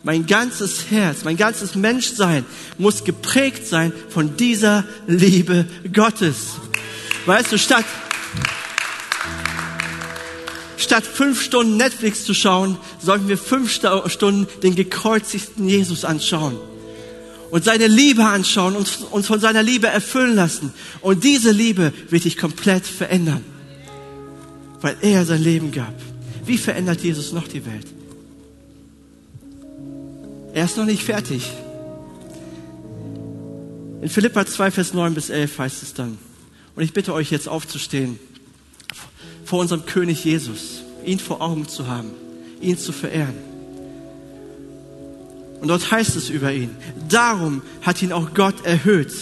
mein 0.04 0.26
ganzes 0.26 0.90
Herz, 0.90 1.24
mein 1.24 1.36
ganzes 1.36 1.74
Menschsein 1.74 2.44
muss 2.78 3.02
geprägt 3.02 3.66
sein 3.66 3.92
von 4.08 4.36
dieser 4.36 4.84
Liebe 5.08 5.66
Gottes. 5.92 6.52
Weißt 7.26 7.50
du, 7.50 7.58
statt, 7.58 7.84
statt 10.76 11.04
fünf 11.04 11.42
Stunden 11.42 11.76
Netflix 11.76 12.24
zu 12.24 12.32
schauen, 12.32 12.78
sollten 13.02 13.26
wir 13.26 13.38
fünf 13.38 13.72
Stunden 13.72 14.46
den 14.62 14.76
gekreuzigten 14.76 15.68
Jesus 15.68 16.04
anschauen 16.04 16.56
und 17.50 17.64
seine 17.64 17.88
Liebe 17.88 18.24
anschauen 18.24 18.76
und 18.76 18.88
uns 19.10 19.26
von 19.26 19.40
seiner 19.40 19.64
Liebe 19.64 19.88
erfüllen 19.88 20.36
lassen. 20.36 20.72
Und 21.00 21.24
diese 21.24 21.50
Liebe 21.50 21.92
wird 22.08 22.22
dich 22.22 22.36
komplett 22.36 22.86
verändern 22.86 23.44
weil 24.80 24.96
er 25.02 25.24
sein 25.24 25.42
Leben 25.42 25.72
gab. 25.72 25.94
Wie 26.44 26.58
verändert 26.58 27.02
Jesus 27.02 27.32
noch 27.32 27.48
die 27.48 27.64
Welt? 27.66 27.86
Er 30.54 30.64
ist 30.64 30.76
noch 30.76 30.86
nicht 30.86 31.02
fertig. 31.02 31.52
In 34.00 34.08
Philippa 34.08 34.46
2, 34.46 34.70
Vers 34.70 34.94
9 34.94 35.14
bis 35.14 35.30
11 35.30 35.58
heißt 35.58 35.82
es 35.82 35.94
dann, 35.94 36.18
und 36.74 36.82
ich 36.82 36.92
bitte 36.92 37.12
euch 37.12 37.30
jetzt 37.30 37.48
aufzustehen, 37.48 38.18
vor 39.44 39.60
unserem 39.60 39.86
König 39.86 40.24
Jesus, 40.24 40.82
ihn 41.04 41.18
vor 41.18 41.40
Augen 41.40 41.68
zu 41.68 41.88
haben, 41.88 42.10
ihn 42.60 42.78
zu 42.78 42.92
verehren. 42.92 43.47
Und 45.60 45.68
dort 45.68 45.90
heißt 45.90 46.16
es 46.16 46.30
über 46.30 46.52
ihn, 46.52 46.70
darum 47.08 47.62
hat 47.82 48.02
ihn 48.02 48.12
auch 48.12 48.32
Gott 48.34 48.64
erhöht 48.64 49.12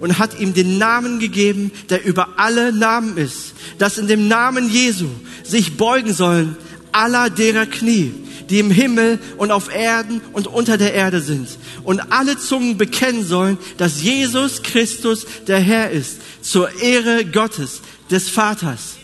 und 0.00 0.18
hat 0.18 0.38
ihm 0.38 0.54
den 0.54 0.78
Namen 0.78 1.18
gegeben, 1.18 1.72
der 1.90 2.04
über 2.04 2.38
alle 2.38 2.72
Namen 2.72 3.16
ist, 3.16 3.54
dass 3.78 3.98
in 3.98 4.06
dem 4.06 4.28
Namen 4.28 4.68
Jesu 4.68 5.08
sich 5.44 5.76
beugen 5.76 6.12
sollen 6.12 6.56
aller 6.92 7.30
derer 7.30 7.66
Knie, 7.66 8.12
die 8.50 8.58
im 8.58 8.70
Himmel 8.70 9.18
und 9.38 9.50
auf 9.50 9.74
Erden 9.74 10.20
und 10.32 10.46
unter 10.46 10.76
der 10.76 10.92
Erde 10.94 11.20
sind. 11.20 11.48
Und 11.84 12.12
alle 12.12 12.38
Zungen 12.38 12.76
bekennen 12.76 13.24
sollen, 13.24 13.58
dass 13.78 14.02
Jesus 14.02 14.62
Christus 14.62 15.26
der 15.46 15.58
Herr 15.58 15.90
ist, 15.90 16.20
zur 16.42 16.70
Ehre 16.80 17.24
Gottes, 17.24 17.80
des 18.10 18.28
Vaters. 18.28 18.96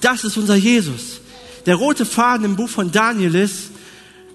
Das 0.00 0.24
ist 0.24 0.38
unser 0.38 0.54
Jesus. 0.54 1.20
Der 1.66 1.74
rote 1.74 2.06
Faden 2.06 2.46
im 2.46 2.56
Buch 2.56 2.70
von 2.70 2.90
Daniel 2.90 3.34
ist, 3.34 3.69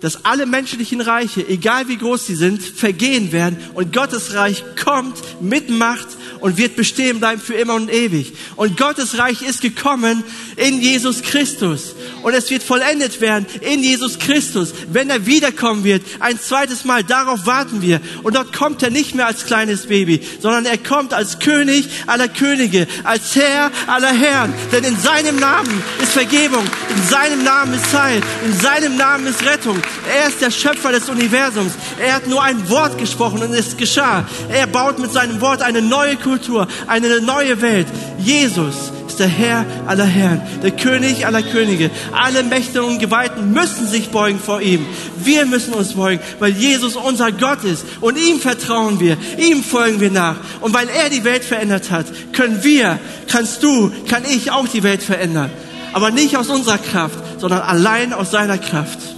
dass 0.02 0.26
alle 0.26 0.46
menschlichen 0.46 1.02
Reiche, 1.02 1.48
egal 1.48 1.88
wie 1.88 1.98
groß 1.98 2.28
sie 2.28 2.36
sind, 2.36 2.62
vergehen 2.62 3.32
werden 3.32 3.58
und 3.74 3.94
Gottes 3.94 4.34
Reich 4.34 4.64
kommt 4.84 5.18
mit 5.42 5.70
Macht 5.70 6.08
und 6.40 6.58
wird 6.58 6.76
bestehen 6.76 7.20
bleiben 7.20 7.42
für 7.42 7.56
immer 7.56 7.76
und 7.76 7.92
ewig. 7.92 8.34
Und 8.56 8.78
Gottes 8.78 9.18
Reich 9.18 9.42
ist 9.42 9.62
gekommen 9.62 10.24
in 10.58 10.80
Jesus 10.80 11.22
Christus. 11.22 11.96
Und 12.22 12.34
es 12.34 12.50
wird 12.50 12.62
vollendet 12.62 13.20
werden 13.22 13.46
in 13.62 13.82
Jesus 13.82 14.20
Christus, 14.20 14.74
wenn 14.92 15.10
er 15.10 15.26
wiederkommen 15.26 15.84
wird. 15.84 16.04
Ein 16.20 16.40
zweites 16.40 16.86
Mal, 16.86 17.04
darauf 17.04 17.46
warten 17.46 17.82
wir. 17.82 18.00
Und 18.24 18.36
dort 18.36 18.54
kommt 18.54 18.84
er 18.84 18.90
nicht 18.90 19.16
mehr 19.16 19.28
als 19.28 19.46
kleines 19.46 19.88
Baby, 19.88 20.22
sondern 20.40 20.66
er 20.66 20.78
kommt 20.78 21.14
als 21.14 21.40
König 21.40 21.88
aller 22.08 22.28
Könige, 22.28 22.88
als 23.04 23.36
Herr 23.36 23.72
aller 23.88 24.14
Herren. 24.14 24.54
Denn 24.72 24.84
in 24.84 24.98
seinem 25.00 25.40
Namen 25.40 25.84
ist 26.02 26.12
Vergebung, 26.12 26.64
in 26.96 27.10
seinem 27.10 27.44
Namen 27.44 27.74
ist 27.74 27.92
Heil, 27.94 28.22
in 28.46 28.54
seinem 28.60 28.98
Namen 28.98 29.28
ist 29.28 29.44
Rettung. 29.44 29.82
Er 30.14 30.28
ist 30.28 30.42
der 30.42 30.52
Schöpfer 30.52 30.92
des 30.92 31.10
Universums. 31.10 31.74
Er 32.00 32.16
hat 32.16 32.28
nur 32.28 32.44
ein 32.44 32.70
Wort 32.70 32.98
gesprochen 32.98 33.42
und 33.42 33.54
es 33.54 33.78
geschah. 33.78 34.26
Er 34.50 34.68
baut 34.68 35.00
mit 35.00 35.12
seinem 35.12 35.42
Wort 35.42 35.62
eine 35.62 35.82
neue 35.82 36.16
Kultur, 36.16 36.68
eine 36.88 37.22
neue 37.22 37.62
Welt. 37.62 37.88
Jesus 38.20 38.92
ist 39.08 39.20
der 39.20 39.28
Herr 39.28 39.66
aller 39.88 40.06
Herren, 40.06 40.42
der 40.62 40.72
König 40.72 41.26
aller 41.26 41.42
Könige. 41.42 41.90
Alle 42.12 42.44
Mächte 42.44 42.84
und 42.84 43.00
Gewalten 43.00 43.54
müssen 43.54 43.88
sich 43.88 44.10
beugen 44.10 44.40
vor 44.40 44.62
ihm. 44.62 44.86
Wir 45.24 45.46
müssen 45.46 45.74
uns 45.74 45.94
beugen, 45.94 46.22
weil 46.40 46.52
Jesus 46.52 46.98
unser 46.98 47.32
Gott 47.32 47.64
ist 47.64 47.86
und 48.02 48.18
ihm 48.18 48.42
vertrauen 48.42 49.00
wir, 49.00 49.18
ihm 49.38 49.64
folgen 49.64 50.02
wir 50.02 50.12
nach. 50.12 50.36
Und 50.60 50.74
weil 50.74 50.90
er 50.90 51.10
die 51.10 51.24
Welt 51.24 51.46
verändert 51.46 51.92
hat, 51.92 52.08
können 52.34 52.64
wir, 52.64 53.00
kannst 53.28 53.64
du, 53.64 53.90
kann 54.10 54.24
ich 54.26 54.52
auch 54.52 54.68
die 54.68 54.84
Welt 54.84 55.02
verändern. 55.02 55.50
Aber 55.94 56.12
nicht 56.12 56.36
aus 56.36 56.50
unserer 56.50 56.78
Kraft, 56.78 57.18
sondern 57.40 57.62
allein 57.62 58.12
aus 58.12 58.32
seiner 58.32 58.58
Kraft. 58.58 59.15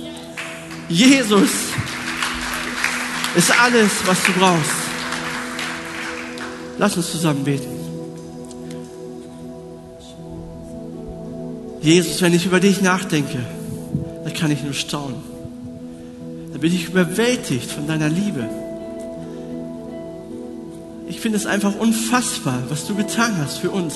Jesus 0.89 1.49
ist 3.35 3.51
alles, 3.61 3.91
was 4.05 4.23
du 4.23 4.31
brauchst. 4.33 4.71
Lass 6.77 6.95
uns 6.95 7.11
zusammen 7.11 7.43
beten. 7.43 7.67
Jesus, 11.81 12.21
wenn 12.21 12.33
ich 12.33 12.45
über 12.45 12.59
dich 12.59 12.81
nachdenke, 12.81 13.39
dann 14.23 14.33
kann 14.33 14.51
ich 14.51 14.63
nur 14.63 14.73
staunen. 14.73 15.21
Dann 16.51 16.61
bin 16.61 16.73
ich 16.73 16.87
überwältigt 16.87 17.69
von 17.69 17.87
deiner 17.87 18.09
Liebe. 18.09 18.47
Ich 21.09 21.19
finde 21.19 21.37
es 21.37 21.45
einfach 21.45 21.75
unfassbar, 21.75 22.63
was 22.69 22.87
du 22.87 22.95
getan 22.95 23.37
hast 23.37 23.59
für 23.59 23.71
uns. 23.71 23.95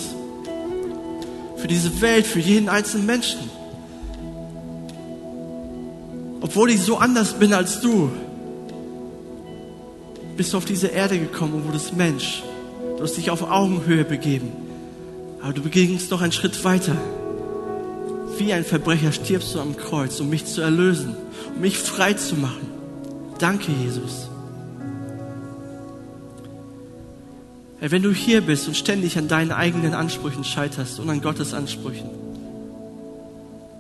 Für 1.58 1.68
diese 1.68 2.02
Welt, 2.02 2.26
für 2.26 2.40
jeden 2.40 2.68
einzelnen 2.68 3.06
Menschen 3.06 3.50
obwohl 6.52 6.72
ich 6.72 6.82
so 6.82 6.98
anders 6.98 7.36
bin 7.36 7.54
als 7.54 7.80
du, 7.80 8.12
bist 10.36 10.52
du 10.52 10.58
auf 10.58 10.66
diese 10.66 10.88
Erde 10.88 11.18
gekommen 11.18 11.54
und 11.54 11.66
wurdest 11.66 11.96
Mensch. 11.96 12.44
Du 12.98 13.04
hast 13.04 13.16
dich 13.16 13.32
auf 13.32 13.50
Augenhöhe 13.50 14.04
begeben. 14.04 14.52
Aber 15.42 15.54
du 15.54 15.62
begegnest 15.62 16.12
noch 16.12 16.20
einen 16.20 16.34
Schritt 16.34 16.62
weiter. 16.66 16.98
Wie 18.38 18.52
ein 18.52 18.66
Verbrecher 18.66 19.14
stirbst 19.14 19.56
du 19.56 19.62
am 19.62 19.78
Kreuz, 19.78 20.20
um 20.20 20.30
mich 20.30 20.46
zu 20.46 20.60
erlösen, 20.60 21.16
um 21.56 21.62
mich 21.62 21.78
frei 21.78 22.16
zu 22.16 22.36
machen. 22.36 22.68
Danke, 23.40 23.72
Jesus. 23.72 24.28
Wenn 27.80 28.04
du 28.04 28.12
hier 28.12 28.42
bist 28.42 28.68
und 28.68 28.76
ständig 28.76 29.18
an 29.18 29.30
deinen 29.30 29.54
eigenen 29.54 29.94
Ansprüchen 29.94 30.44
scheiterst 30.44 31.00
und 31.00 31.10
an 31.10 31.22
Gottes 31.22 31.54
Ansprüchen, 31.54 32.10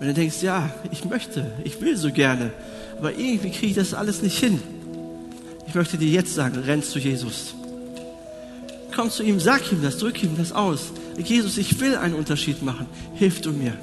wenn 0.01 0.07
du 0.07 0.13
denkst, 0.15 0.41
ja, 0.41 0.67
ich 0.89 1.05
möchte, 1.05 1.45
ich 1.63 1.79
will 1.79 1.95
so 1.95 2.11
gerne, 2.11 2.49
aber 2.97 3.11
irgendwie 3.11 3.51
kriege 3.51 3.67
ich 3.67 3.75
das 3.75 3.93
alles 3.93 4.23
nicht 4.23 4.39
hin. 4.39 4.59
Ich 5.67 5.75
möchte 5.75 5.95
dir 5.99 6.09
jetzt 6.09 6.33
sagen, 6.33 6.57
renn 6.57 6.81
zu 6.81 6.97
Jesus. 6.97 7.53
Komm 8.95 9.11
zu 9.11 9.21
ihm, 9.21 9.39
sag 9.39 9.71
ihm 9.71 9.83
das, 9.83 9.99
drück 9.99 10.23
ihm 10.23 10.35
das 10.37 10.53
aus. 10.53 10.91
Jesus, 11.23 11.59
ich 11.59 11.79
will 11.79 11.95
einen 11.95 12.15
Unterschied 12.15 12.63
machen. 12.63 12.87
Hilf 13.13 13.41
du 13.41 13.51
mir. 13.51 13.73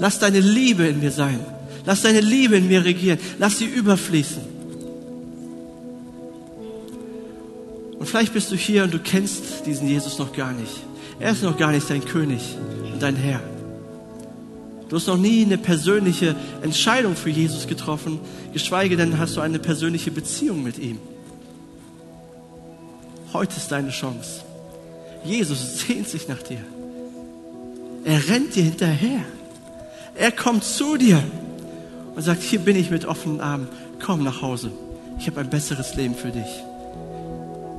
Lass 0.00 0.18
deine 0.18 0.40
Liebe 0.40 0.88
in 0.88 0.98
mir 0.98 1.12
sein. 1.12 1.38
Lass 1.86 2.02
deine 2.02 2.20
Liebe 2.20 2.56
in 2.56 2.66
mir 2.66 2.84
regieren. 2.84 3.20
Lass 3.38 3.58
sie 3.58 3.66
überfließen. 3.66 4.42
Und 7.96 8.08
vielleicht 8.08 8.34
bist 8.34 8.50
du 8.50 8.56
hier 8.56 8.82
und 8.82 8.92
du 8.92 8.98
kennst 8.98 9.66
diesen 9.66 9.86
Jesus 9.86 10.18
noch 10.18 10.32
gar 10.32 10.50
nicht. 10.50 10.82
Er 11.20 11.30
ist 11.30 11.44
noch 11.44 11.56
gar 11.56 11.70
nicht 11.70 11.88
dein 11.88 12.04
König 12.04 12.42
und 12.92 13.00
dein 13.00 13.14
Herr. 13.14 13.53
Du 14.88 14.96
hast 14.96 15.06
noch 15.06 15.16
nie 15.16 15.44
eine 15.44 15.58
persönliche 15.58 16.36
Entscheidung 16.62 17.16
für 17.16 17.30
Jesus 17.30 17.66
getroffen, 17.66 18.20
geschweige 18.52 18.96
denn 18.96 19.18
hast 19.18 19.36
du 19.36 19.40
eine 19.40 19.58
persönliche 19.58 20.10
Beziehung 20.10 20.62
mit 20.62 20.78
ihm. 20.78 20.98
Heute 23.32 23.56
ist 23.56 23.72
deine 23.72 23.90
Chance. 23.90 24.42
Jesus 25.24 25.80
sehnt 25.80 26.08
sich 26.08 26.28
nach 26.28 26.42
dir. 26.42 26.60
Er 28.04 28.28
rennt 28.28 28.54
dir 28.54 28.64
hinterher. 28.64 29.20
Er 30.14 30.30
kommt 30.30 30.62
zu 30.62 30.96
dir 30.96 31.22
und 32.14 32.22
sagt, 32.22 32.42
hier 32.42 32.60
bin 32.60 32.76
ich 32.76 32.90
mit 32.90 33.06
offenen 33.06 33.40
Armen. 33.40 33.66
Komm 34.04 34.22
nach 34.22 34.42
Hause. 34.42 34.70
Ich 35.18 35.26
habe 35.26 35.40
ein 35.40 35.50
besseres 35.50 35.94
Leben 35.94 36.14
für 36.14 36.30
dich. 36.30 36.62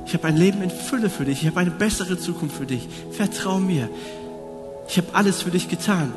Ich 0.06 0.14
habe 0.14 0.28
ein 0.28 0.36
Leben 0.36 0.62
in 0.62 0.70
Fülle 0.70 1.08
für 1.08 1.24
dich. 1.24 1.42
Ich 1.42 1.46
habe 1.46 1.60
eine 1.60 1.70
bessere 1.70 2.18
Zukunft 2.18 2.56
für 2.56 2.66
dich. 2.66 2.86
Vertrau 3.12 3.58
mir. 3.58 3.88
Ich 4.88 4.98
habe 4.98 5.08
alles 5.14 5.42
für 5.42 5.50
dich 5.50 5.68
getan. 5.68 6.12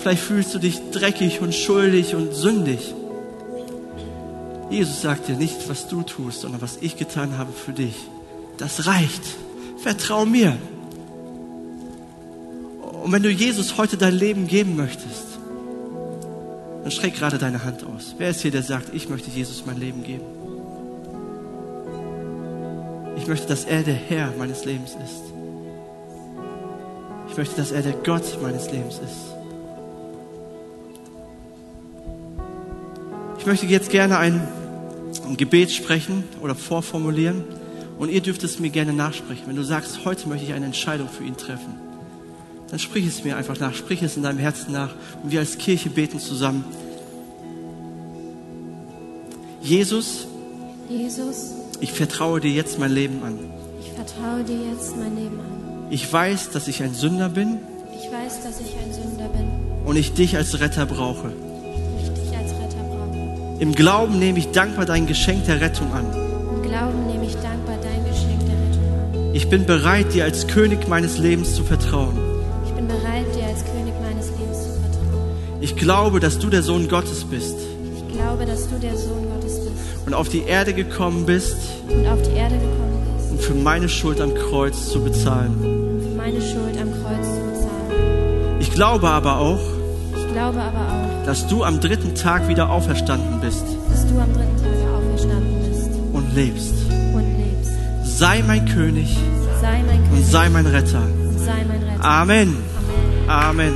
Vielleicht 0.00 0.22
fühlst 0.22 0.54
du 0.54 0.58
dich 0.58 0.80
dreckig 0.92 1.40
und 1.40 1.54
schuldig 1.54 2.14
und 2.14 2.32
sündig. 2.32 2.94
Jesus 4.70 5.02
sagt 5.02 5.28
dir 5.28 5.36
nicht, 5.36 5.68
was 5.68 5.88
du 5.88 6.02
tust, 6.02 6.40
sondern 6.40 6.62
was 6.62 6.78
ich 6.80 6.96
getan 6.96 7.36
habe 7.36 7.52
für 7.52 7.72
dich. 7.72 7.94
Das 8.56 8.86
reicht. 8.86 9.22
Vertrau 9.82 10.24
mir. 10.24 10.56
Und 13.02 13.12
wenn 13.12 13.22
du 13.22 13.30
Jesus 13.30 13.76
heute 13.76 13.96
dein 13.96 14.14
Leben 14.14 14.46
geben 14.46 14.76
möchtest, 14.76 15.26
dann 16.82 16.90
streck 16.90 17.16
gerade 17.16 17.36
deine 17.36 17.64
Hand 17.64 17.84
aus. 17.84 18.14
Wer 18.16 18.30
ist 18.30 18.40
hier, 18.40 18.50
der 18.50 18.62
sagt, 18.62 18.94
ich 18.94 19.08
möchte 19.08 19.30
Jesus 19.30 19.64
mein 19.66 19.78
Leben 19.78 20.02
geben? 20.02 20.24
Ich 23.16 23.26
möchte, 23.26 23.48
dass 23.48 23.64
er 23.64 23.82
der 23.82 23.94
Herr 23.94 24.32
meines 24.38 24.64
Lebens 24.64 24.92
ist. 24.92 25.24
Ich 27.30 27.36
möchte, 27.36 27.56
dass 27.56 27.70
er 27.70 27.82
der 27.82 27.92
Gott 27.92 28.40
meines 28.40 28.70
Lebens 28.70 28.94
ist. 28.94 29.39
Ich 33.40 33.46
möchte 33.46 33.64
jetzt 33.64 33.88
gerne 33.88 34.18
ein, 34.18 34.46
ein 35.26 35.36
Gebet 35.38 35.70
sprechen 35.70 36.24
oder 36.42 36.54
vorformulieren 36.54 37.42
und 37.98 38.10
ihr 38.10 38.20
dürft 38.20 38.44
es 38.44 38.60
mir 38.60 38.68
gerne 38.68 38.92
nachsprechen. 38.92 39.44
Wenn 39.46 39.56
du 39.56 39.62
sagst, 39.62 40.04
heute 40.04 40.28
möchte 40.28 40.44
ich 40.44 40.52
eine 40.52 40.66
Entscheidung 40.66 41.08
für 41.08 41.24
ihn 41.24 41.38
treffen, 41.38 41.74
dann 42.68 42.78
sprich 42.78 43.06
es 43.06 43.24
mir 43.24 43.38
einfach 43.38 43.58
nach, 43.58 43.74
sprich 43.74 44.02
es 44.02 44.18
in 44.18 44.24
deinem 44.24 44.38
Herzen 44.38 44.72
nach 44.72 44.90
und 45.22 45.32
wir 45.32 45.40
als 45.40 45.56
Kirche 45.56 45.88
beten 45.88 46.20
zusammen. 46.20 46.66
Jesus, 49.62 50.26
Jesus, 50.90 51.52
ich 51.80 51.92
vertraue 51.92 52.40
dir 52.40 52.50
jetzt 52.50 52.78
mein 52.78 52.92
Leben 52.92 53.22
an. 53.22 53.38
ich 53.80 53.90
vertraue 53.92 54.44
dir 54.44 54.58
jetzt 54.70 54.98
mein 54.98 55.16
Leben 55.16 55.40
an. 55.40 55.86
Ich 55.88 56.12
weiß, 56.12 56.50
dass 56.50 56.68
ich 56.68 56.82
ein 56.82 56.92
Sünder 56.92 57.30
bin 57.30 57.56
Ich 57.98 58.12
weiß, 58.12 58.42
dass 58.42 58.60
ich 58.60 58.74
ein 58.76 58.92
Sünder 58.92 59.28
bin 59.28 59.48
und 59.86 59.96
ich 59.96 60.12
dich 60.12 60.36
als 60.36 60.60
Retter 60.60 60.84
brauche. 60.84 61.32
Im 63.60 63.74
Glauben 63.74 64.18
nehme 64.18 64.38
ich 64.38 64.50
dankbar 64.52 64.86
dein 64.86 65.06
Geschenk 65.06 65.44
der 65.44 65.60
Rettung 65.60 65.92
an. 65.92 66.06
Im 66.54 66.62
Glauben 66.62 67.06
nehme 67.06 67.26
ich 67.26 67.34
dankbar 67.34 67.76
dein 67.82 68.02
Geschenk 68.10 68.40
der 68.40 68.56
Rettung 68.56 69.28
an. 69.28 69.34
Ich 69.34 69.48
bin 69.50 69.66
bereit, 69.66 70.14
dir 70.14 70.24
als 70.24 70.46
König 70.46 70.88
meines 70.88 71.18
Lebens 71.18 71.54
zu 71.54 71.62
vertrauen. 71.62 72.16
Ich 72.64 72.72
bin 72.72 72.88
bereit, 72.88 73.26
dir 73.36 73.44
als 73.44 73.62
König 73.66 73.92
meines 74.02 74.28
Lebens 74.38 74.62
zu 74.64 74.70
vertrauen. 74.80 75.60
Ich 75.60 75.76
glaube, 75.76 76.20
dass 76.20 76.38
du 76.38 76.48
der 76.48 76.62
Sohn 76.62 76.88
Gottes 76.88 77.24
bist 77.24 77.56
Ich 77.94 78.14
glaube, 78.16 78.46
dass 78.46 78.66
du 78.66 78.78
der 78.78 78.96
Sohn 78.96 79.28
Gottes 79.34 79.60
bist 79.60 80.06
und 80.06 80.14
auf 80.14 80.30
die 80.30 80.42
Erde 80.44 80.72
gekommen 80.72 81.26
bist, 81.26 81.56
und 81.88 82.06
auf 82.08 82.22
die 82.22 82.36
Erde 82.36 82.54
gekommen 82.54 83.02
bist, 83.18 83.30
um 83.30 83.38
für 83.38 83.54
meine 83.54 83.88
Schuld 83.90 84.22
am 84.22 84.34
Kreuz 84.34 84.88
zu 84.88 85.04
bezahlen. 85.04 85.54
um 85.62 86.00
für 86.00 86.16
meine 86.16 86.40
Schuld 86.40 86.76
am 86.80 86.90
Kreuz 87.02 87.26
zu 87.26 87.40
bezahlen. 87.42 88.58
Ich 88.60 88.70
glaube 88.72 89.08
aber 89.08 89.38
auch, 89.38 89.60
Ich 90.16 90.32
glaube 90.32 90.60
aber 90.60 90.94
auch, 90.94 90.99
dass 91.26 91.46
du 91.46 91.64
am 91.64 91.80
dritten 91.80 92.14
Tag 92.14 92.48
wieder 92.48 92.70
auferstanden 92.70 93.40
bist 93.40 93.64
dass 93.90 94.06
du 94.06 94.18
am 94.18 94.32
dritten 94.32 94.56
Tage 94.56 94.90
auferstanden 94.96 95.68
bist 95.68 95.90
und 96.12 96.34
lebst. 96.34 96.74
und 97.14 97.36
lebst. 97.38 98.18
Sei 98.18 98.42
mein 98.46 98.64
König 98.66 99.16
Sei 99.60 99.82
mein 99.86 100.00
und 100.02 100.08
König 100.10 100.26
sei 100.26 100.48
mein 100.48 100.66
Retter. 100.66 101.02
und 101.02 101.38
sei 101.38 101.64
mein 101.68 101.82
Retter. 101.82 102.04
Amen. 102.04 102.56
Amen. 103.28 103.70
Amen. 103.70 103.74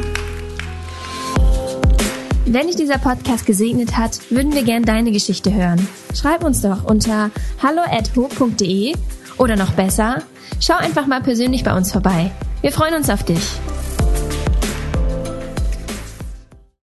Wenn 2.46 2.66
dich 2.66 2.76
dieser 2.76 2.98
Podcast 2.98 3.46
gesegnet 3.46 3.96
hat, 3.96 4.20
würden 4.30 4.52
wir 4.52 4.62
gern 4.64 4.82
deine 4.84 5.12
Geschichte 5.12 5.52
hören. 5.52 5.86
Schreib 6.14 6.44
uns 6.44 6.60
doch 6.60 6.84
unter 6.84 7.30
hallo@ho.de 7.62 8.94
oder 9.38 9.56
noch 9.56 9.72
besser, 9.72 10.22
schau 10.60 10.74
einfach 10.74 11.06
mal 11.06 11.22
persönlich 11.22 11.64
bei 11.64 11.74
uns 11.76 11.90
vorbei. 11.90 12.30
Wir 12.60 12.70
freuen 12.70 12.94
uns 12.94 13.08
auf 13.10 13.22
dich. 13.24 13.40